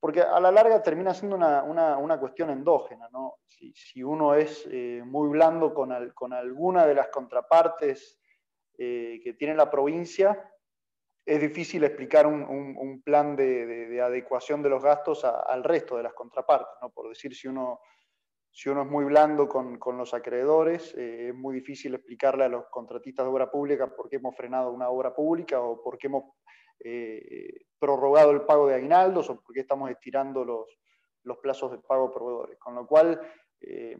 [0.00, 3.08] porque a la larga termina siendo una, cuestión endógena.
[3.46, 8.20] Si, uno es eh, muy blando con, con, alguna de las contrapartes
[8.76, 10.50] eh, que tiene la provincia,
[11.26, 16.74] es difícil explicar un, plan de, adecuación de los gastos al resto de las contrapartes.
[16.82, 16.90] ¿no?
[16.90, 17.80] Por decir, si uno
[18.56, 22.66] si uno es muy blando con, los acreedores, eh, es muy difícil explicarle a los
[22.70, 26.36] contratistas de obra pública por qué hemos frenado una obra pública o por qué hemos
[26.78, 30.78] eh, prorrogado el pago de aguinaldos o por qué estamos estirando los,
[31.24, 32.56] los plazos de pago a proveedores.
[32.60, 33.20] Con lo cual,
[33.60, 33.98] eh,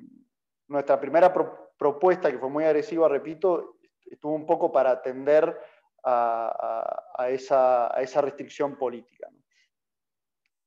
[0.69, 1.35] nuestra primera
[1.77, 5.59] propuesta, que fue muy agresiva, repito, estuvo un poco para atender
[6.05, 9.29] a, esa, restricción política.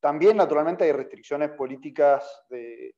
[0.02, 2.97] También, naturalmente, hay restricciones políticas de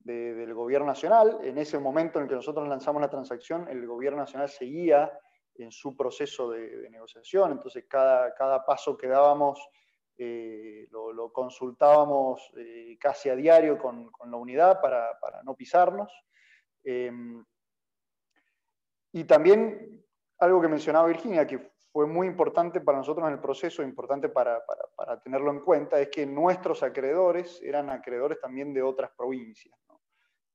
[0.00, 1.38] del gobierno nacional.
[1.42, 5.12] En ese momento en el que nosotros lanzamos la transacción, el gobierno nacional seguía
[5.54, 9.60] en su proceso de, negociación, entonces cada, cada, paso que dábamos
[10.16, 16.12] eh, lo, consultábamos eh, casi a diario con, con la unidad para, para no pisarnos.
[16.84, 17.44] Em,
[19.12, 20.04] y también
[20.38, 24.64] algo que mencionaba Virginia, que fue muy importante para nosotros en el proceso, importante para,
[24.64, 29.74] para, para, tenerlo en cuenta, es que nuestros acreedores eran acreedores también de otras provincias.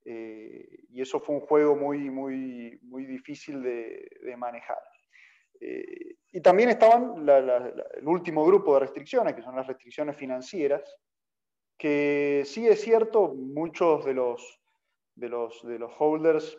[0.05, 4.77] Y eso fue un juego muy, muy, muy difícil de, manejar.
[5.59, 10.95] y también estaban el último grupo de restricciones, que son las restricciones financieras,
[11.77, 14.61] que sí es cierto, muchos de los,
[15.15, 16.57] de los, de los holders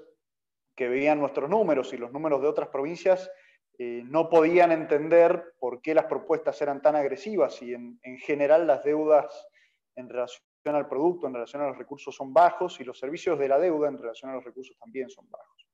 [0.75, 3.31] que veían nuestros números y los números de otras provincias
[3.79, 8.85] eh, no podían entender por qué las propuestas eran tan agresivas y en, general las
[8.85, 9.49] deudas
[9.97, 10.43] en relación
[10.75, 13.89] al producto, en relación a los recursos son bajos y los servicios de la deuda
[13.89, 15.67] en relación a los recursos también son bajos.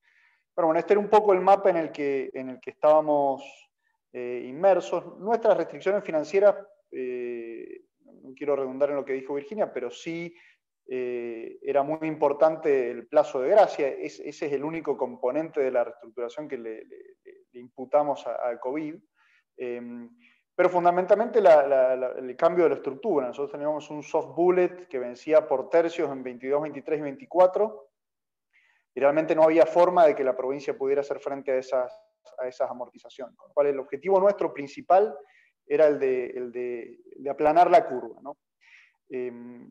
[0.54, 3.42] Pero bueno, este era un poco el mapa en el que, en el que estábamos
[4.12, 5.18] eh, inmersos.
[5.18, 6.54] Nuestras restricciones financieras
[6.90, 7.84] eh,
[8.22, 10.34] no quiero redundar en lo que dijo Virginia, pero sí
[10.86, 13.88] eh, era muy importante el plazo de gracia.
[13.88, 16.86] ese es el único componente de la reestructuración que le,
[17.54, 18.96] imputamos al COVID.
[20.54, 23.26] Pero fundamentalmente el cambio de la estructura.
[23.26, 27.90] Nosotros teníamos un soft bullet que vencía por tercios en 22, 23 y 24.
[28.94, 31.90] Y realmente no había forma de que la provincia pudiera hacer frente a esas,
[32.68, 33.34] amortizaciones.
[33.36, 35.16] Con lo cual el objetivo nuestro principal
[35.66, 36.98] era el de,
[37.30, 38.20] aplanar la curva.
[39.08, 39.70] Em,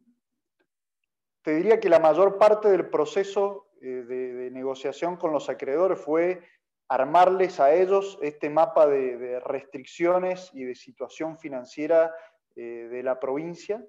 [1.44, 6.44] te diría que la mayor parte del proceso eh, de, negociación con los acreedores fue
[6.92, 12.14] armarles a ellos este mapa de, restricciones y de situación financiera
[12.58, 13.82] eh, de la provincia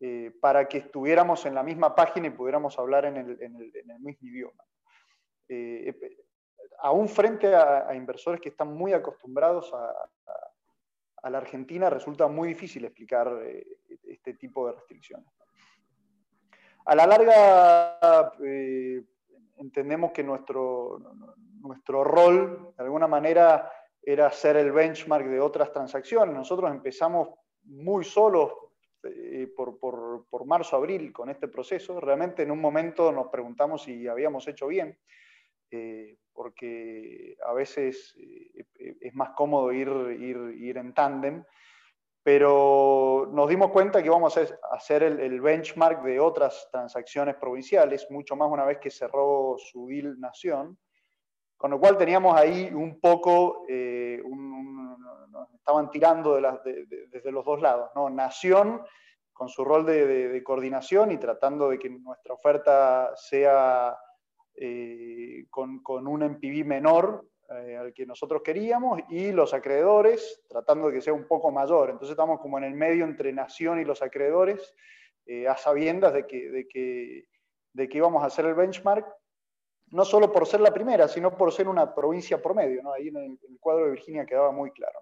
[0.00, 3.38] eh, para que estuviéramos en la misma página y pudiéramos hablar en el,
[4.00, 4.64] mismo idioma.
[6.80, 13.32] aún frente a, inversores que están muy acostumbrados a, la Argentina resulta muy difícil explicar
[13.44, 13.64] eh,
[14.02, 15.28] este tipo de restricciones.
[16.84, 19.04] A la larga, eh,
[19.58, 20.98] entendemos que nuestro,
[21.62, 23.70] nuestro rol, de alguna manera,
[24.02, 26.34] era ser el benchmark de otras transacciones.
[26.34, 27.28] Nosotros empezamos
[27.64, 28.52] muy solos
[29.04, 32.00] eh, por, por marzo-abril con este proceso.
[32.00, 34.98] Realmente en un momento nos preguntamos si habíamos hecho bien.
[35.74, 41.44] Eh, porque a veces eh, eh, es más cómodo ir, ir, en tándem,
[42.22, 48.36] pero nos dimos cuenta que íbamos a hacer el, benchmark de otras transacciones provinciales, mucho
[48.36, 50.78] más una vez que cerró su deal Nación,
[51.62, 53.64] con lo cual teníamos ahí un poco,
[55.30, 56.34] nos estaban tirando
[56.64, 58.10] desde los dos lados, ¿no?
[58.10, 58.82] Nación
[59.32, 63.96] con su rol de coordinación y tratando de que nuestra oferta sea
[64.54, 70.94] eh, con, un MPV menor eh, al que nosotros queríamos y los acreedores tratando de
[70.94, 71.90] que sea un poco mayor.
[71.90, 74.74] Entonces estamos como en el medio entre Nación y los acreedores,
[75.26, 77.24] eh, a sabiendas de que, de, que,
[77.72, 79.06] de que íbamos a hacer el benchmark,
[79.92, 82.82] no solo por ser la primera, sino por ser una provincia promedio.
[82.82, 82.92] ¿no?
[82.92, 84.98] Ahí en el, cuadro de Virginia quedaba muy claro.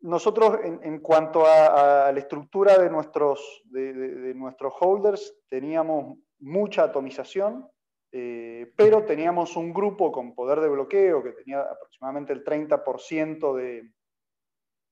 [0.00, 7.68] nosotros, en, cuanto a, la estructura de nuestros, de, nuestros holders, teníamos mucha atomización,
[8.12, 13.54] eh, pero teníamos un grupo con poder de bloqueo que tenía aproximadamente el 30%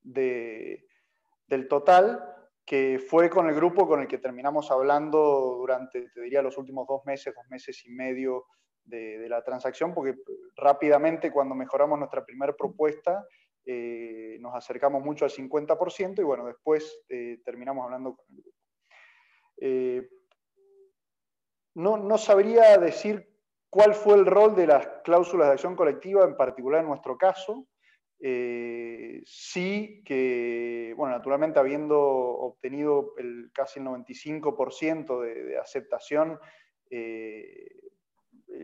[0.02, 0.84] de,
[1.46, 2.33] del total,
[2.64, 6.86] que fue con el grupo con el que terminamos hablando durante, te diría, los últimos
[6.86, 8.46] dos meses, dos meses y medio
[8.84, 10.14] de, la transacción, porque
[10.56, 13.26] rápidamente cuando mejoramos nuestra primera propuesta,
[13.66, 18.58] eh, nos acercamos mucho al 50% y bueno, después eh, terminamos hablando con el grupo.
[19.56, 20.08] Eh,
[21.74, 23.26] no, no, sabría decir
[23.70, 27.66] cuál fue el rol de las cláusulas de acción colectiva, en particular en nuestro caso.
[29.26, 36.38] Sí que, bueno, naturalmente habiendo obtenido el, casi el 95% de, aceptación,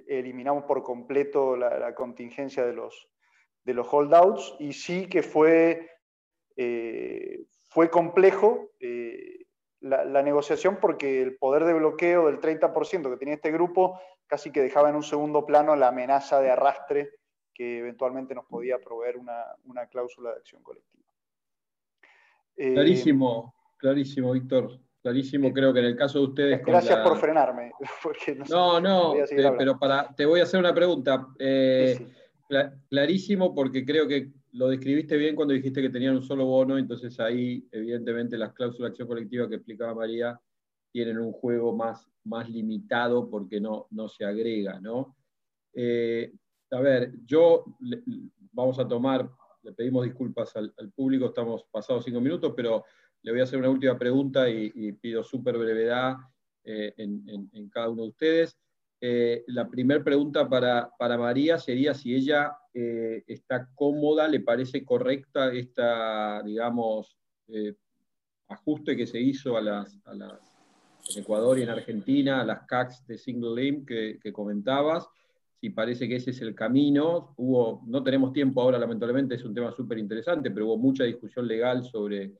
[0.06, 3.10] eliminamos por completo la contingencia de los,
[3.64, 5.90] de los holdouts y sí que fue,
[6.56, 9.44] eh, fue complejo eh,
[9.80, 14.62] la, negociación porque el poder de bloqueo del 30% que tenía este grupo casi que
[14.62, 17.10] dejaba en un segundo plano la amenaza de arrastre
[17.60, 21.04] que eventualmente nos podía proveer una, cláusula de acción colectiva.
[22.56, 24.80] Eh, clarísimo, clarísimo, Víctor.
[25.02, 26.64] Clarísimo, creo que en el caso de ustedes.
[26.64, 27.70] Gracias por frenarme.
[28.48, 29.12] no, no,
[29.58, 31.26] pero para, te voy a hacer una pregunta.
[32.88, 37.20] Clarísimo, porque creo que lo describiste bien cuando dijiste que tenían un solo bono, entonces
[37.20, 40.40] ahí, evidentemente, las cláusulas de acción colectiva que explicaba María
[40.90, 45.14] tienen un juego más, más limitado porque no, no se agrega, ¿no?
[45.74, 46.32] Eh,
[46.70, 47.64] a ver, yo,
[48.52, 49.28] vamos a tomar,
[49.62, 52.84] le pedimos disculpas al, público, estamos pasados cinco minutos, pero
[53.22, 56.16] le voy a hacer una última pregunta y, pido súper brevedad
[56.64, 58.58] eh, en cada uno de ustedes.
[59.02, 65.52] Eh, la primera pregunta para, María sería si ella eh, está cómoda, le parece correcta
[65.52, 67.16] esta, digamos,
[68.48, 69.98] ajuste que se hizo a las,
[71.16, 75.08] Ecuador y en Argentina, las CACs de single limb que comentabas,
[75.60, 77.34] si parece que ese es el camino.
[77.38, 81.84] No tenemos tiempo ahora, lamentablemente, es un tema súper interesante, pero hubo mucha discusión legal
[81.84, 82.32] sobre,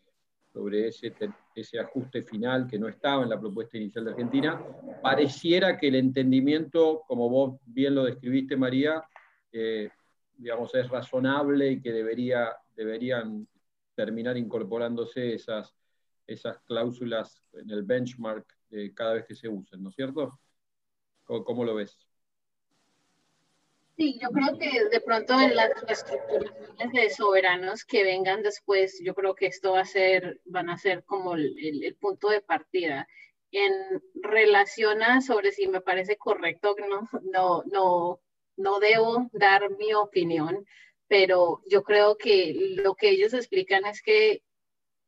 [0.50, 1.12] sobre ese,
[1.54, 4.64] ese ajuste final que no estaba en la propuesta inicial de Argentina.
[5.02, 9.04] Pareciera que el entendimiento, como vos bien lo describiste, María,
[9.52, 9.90] eh,
[10.38, 13.46] digamos, es razonable y que debería, deberían
[13.94, 15.74] terminar incorporándose esas,
[16.26, 18.46] esas cláusulas en el benchmark
[18.94, 20.38] cada vez que se usen, ¿no es cierto?
[21.24, 22.09] ¿Cómo, lo ves?
[24.00, 29.14] Sí, yo creo que de pronto en las reestructuraciones de soberanos que vengan después, yo
[29.14, 33.06] creo que esto va a ser, van a ser como el, el, punto de partida.
[33.52, 38.20] En relación a sobre si me parece correcto, no, no, no,
[38.56, 40.64] no debo dar mi opinión,
[41.06, 44.42] pero yo creo que lo que ellos explican es que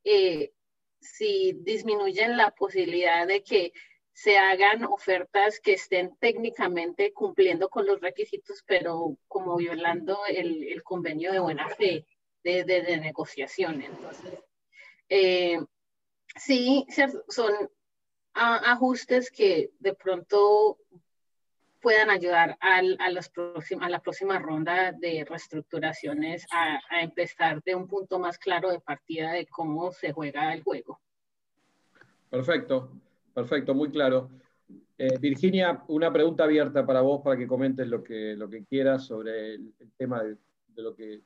[0.05, 0.53] eh,
[1.01, 3.73] si disminuyen la posibilidad de que
[4.13, 11.33] se hagan ofertas que estén técnicamente cumpliendo con los requisitos, pero como violando el, convenio
[11.33, 12.07] de buena fe
[12.45, 13.81] de, de, negociación.
[13.81, 14.39] Entonces,
[15.09, 15.59] eh,
[16.37, 16.87] sí,
[17.29, 17.53] son
[18.35, 20.79] ajustes que de pronto
[21.81, 23.31] puedan ayudar al, a, los
[23.81, 28.79] a la próxima ronda de reestructuraciones a, a, empezar de un punto más claro de
[28.79, 31.01] partida de cómo se juega el juego.
[32.31, 32.93] Perfecto,
[33.35, 34.31] perfecto, muy claro.
[34.99, 39.07] Eh, Virginia, una pregunta abierta para vos para que comentes lo que, lo que quieras
[39.07, 40.37] sobre el, tema de,
[40.77, 41.23] lo que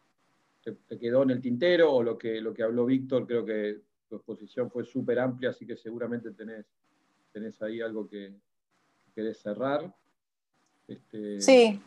[0.63, 3.27] te, te, quedó en el tintero o lo que, lo que habló Víctor.
[3.27, 6.67] Creo que tu exposición fue súper amplia, así que seguramente tenés,
[7.33, 8.33] tenés ahí algo que,
[9.05, 9.93] que querés cerrar.
[10.89, 11.41] Este...
[11.41, 11.81] Sí,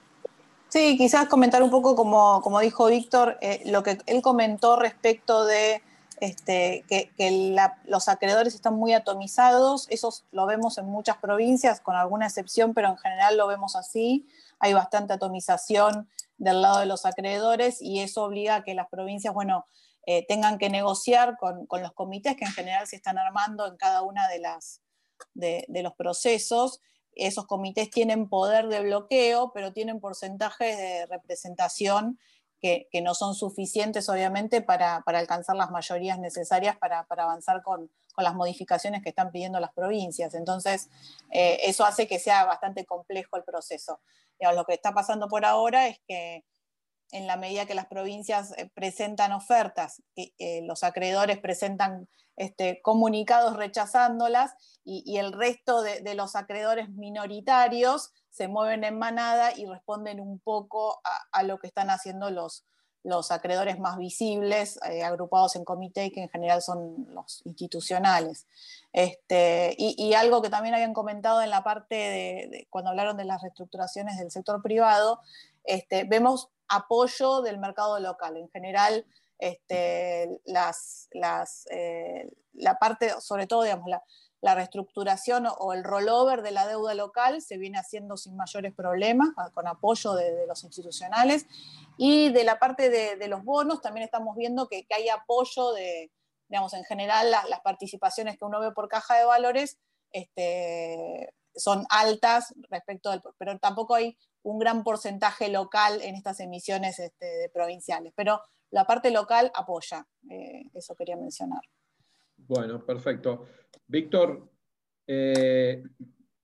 [0.68, 5.46] sí, quizás comentar un poco como, como dijo Víctor, eh, lo que él comentó respecto
[5.46, 5.82] de
[6.22, 7.12] este, que,
[7.86, 12.90] los acreedores están muy atomizados, eso lo vemos en muchas provincias, con alguna excepción, pero
[12.90, 14.28] en general lo vemos así,
[14.60, 19.34] hay bastante atomización del lado de los acreedores y eso obliga a que las provincias,
[19.34, 19.66] bueno,
[20.06, 23.78] eh, tengan que negociar con, con, los comités que en general se están armando en
[23.78, 24.82] cada una de, las,
[25.34, 26.80] de los procesos.
[27.14, 32.18] Esos comités tienen poder de bloqueo, pero tienen porcentajes de representación
[32.60, 37.90] que, no son suficientes, obviamente, para, para, alcanzar las mayorías necesarias para, para avanzar con,
[38.14, 40.34] con, las modificaciones que están pidiendo las provincias.
[40.34, 40.90] Entonces,
[41.32, 44.00] eh, eso hace que sea bastante complejo el proceso.
[44.40, 46.46] Lo que está pasando por ahora es que
[47.12, 53.58] en la medida que las provincias eh, presentan ofertas, eh, los acreedores presentan este, comunicados
[53.58, 54.54] rechazándolas
[54.86, 61.02] y, el resto de, los acreedores minoritarios se mueven en manada y responden un poco
[61.32, 62.66] a, lo que están haciendo los,
[63.04, 68.48] los acreedores más visibles, eh, agrupados en comité, que en general son los institucionales.
[68.94, 73.42] Este, y, algo que también habían comentado en la parte de, cuando hablaron de las
[73.42, 75.20] reestructuraciones del sector privado,
[75.64, 78.38] este, vemos apoyo del mercado local.
[78.38, 79.06] En general,
[79.40, 84.04] este, las, las, eh, la parte, sobre todo, digamos, la,
[84.42, 89.30] la reestructuración o el rollover de la deuda local se viene haciendo sin mayores problemas,
[89.54, 91.46] con apoyo de, los institucionales.
[91.98, 96.12] Y de la parte de, los bonos también estamos viendo que, hay apoyo de,
[96.48, 99.78] digamos, en general la, las participaciones que uno ve por caja de valores
[100.12, 107.00] este, son altas respecto del, pero tampoco hay un gran porcentaje local en estas emisiones
[107.00, 108.14] este, de provinciales.
[108.16, 111.62] Pero la parte local apoya, eh, eso quería mencionar.
[112.38, 113.46] Bueno, perfecto.
[113.90, 114.48] Víctor,
[115.08, 115.82] eh,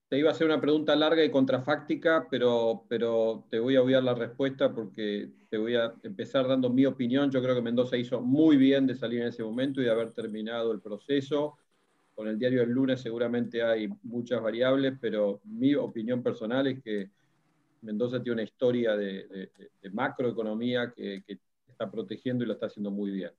[0.09, 4.03] te iba a hacer una pregunta larga y contrafáctica, pero, pero te voy a obviar
[4.03, 7.29] la respuesta porque te voy a empezar dando mi opinión.
[7.29, 10.11] Yo creo que Mendoza hizo muy bien de salir en ese momento y de haber
[10.11, 11.59] terminado el proceso.
[12.15, 17.11] Con el diario del lunes seguramente hay muchas variables, pero mi opinión personal es que
[17.81, 19.51] Mendoza tiene una historia de,
[19.93, 21.37] macroeconomía que, que,
[21.67, 23.31] está protegiendo y lo está haciendo muy bien.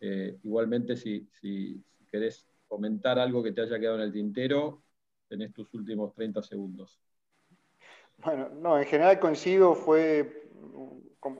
[0.00, 4.84] Eh, igualmente, si, si, si, querés comentar algo que te haya quedado en el tintero,
[5.28, 7.00] tenés tus últimos 30 segundos.
[8.18, 10.48] Bueno, no, en general coincido, fue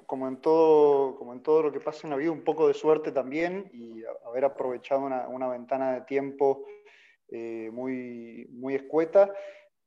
[0.06, 2.74] como, en todo, como en todo lo que pasa en la vida, un poco de
[2.74, 6.66] suerte también y haber aprovechado una, una ventana de tiempo
[7.28, 9.32] eh, muy, muy escueta.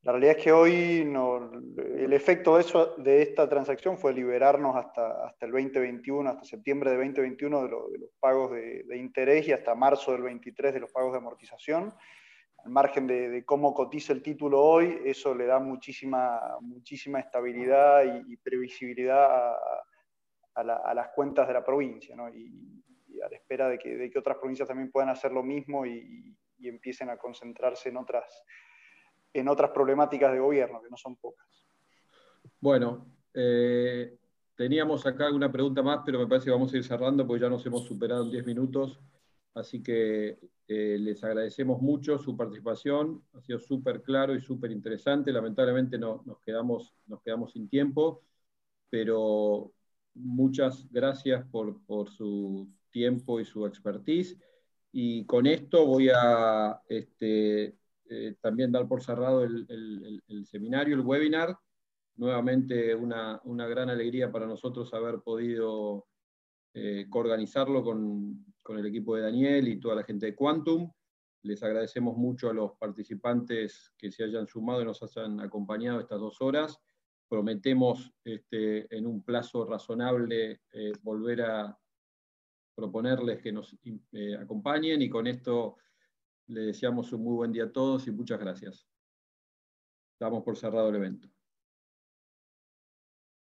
[0.04, 4.76] La realidad es que hoy no, el efecto de, eso, de esta transacción fue liberarnos
[4.76, 8.98] hasta, hasta el 2021, hasta septiembre de 2021 de, lo, de los pagos de, de,
[8.98, 11.94] interés y hasta marzo del 23 de los pagos de amortización.
[12.66, 18.04] Al margen de, de cómo cotiza el título hoy, eso le da muchísima, muchísima estabilidad
[18.04, 19.58] y, y previsibilidad a,
[20.56, 22.30] a, la, a, las cuentas de la provincia, ¿no?
[22.30, 25.86] y, y, a la espera de que, que otras provincias también puedan hacer lo mismo
[25.86, 26.36] y,
[26.66, 28.42] empiecen a concentrarse en otras,
[29.34, 31.48] en otras problemáticas de gobierno, que no son pocas.
[32.60, 34.18] Bueno, eh,
[34.56, 37.50] teníamos acá alguna pregunta más, pero me parece que vamos a ir cerrando porque ya
[37.50, 39.00] nos hemos superado en 10 minutos.
[39.54, 45.32] Así que eh, les agradecemos mucho su participación, ha sido súper claro y súper interesante.
[45.32, 48.24] Lamentablemente no, nos, quedamos, nos quedamos sin tiempo,
[48.90, 49.72] pero
[50.16, 51.80] muchas gracias por,
[52.10, 54.38] su tiempo y su expertise.
[54.92, 57.76] Y con esto voy a este,
[58.10, 61.58] eh, también dar por cerrado el, seminario, el webinar.
[62.16, 66.06] Nuevamente una, gran alegría para nosotros haber podido
[66.74, 70.92] eh, coorganizarlo con, con, el equipo de Daniel y toda la gente de Quantum.
[71.44, 76.20] Les agradecemos mucho a los participantes que se hayan sumado y nos hayan acompañado estas
[76.20, 76.80] dos horas.
[77.28, 81.78] Prometemos este, en un plazo razonable eh, volver a
[82.76, 83.76] proponerles que nos
[84.12, 85.78] eh, acompañen y con esto
[86.48, 88.88] les deseamos un muy buen día a todos y muchas gracias.
[90.20, 91.30] Damos por cerrado el evento.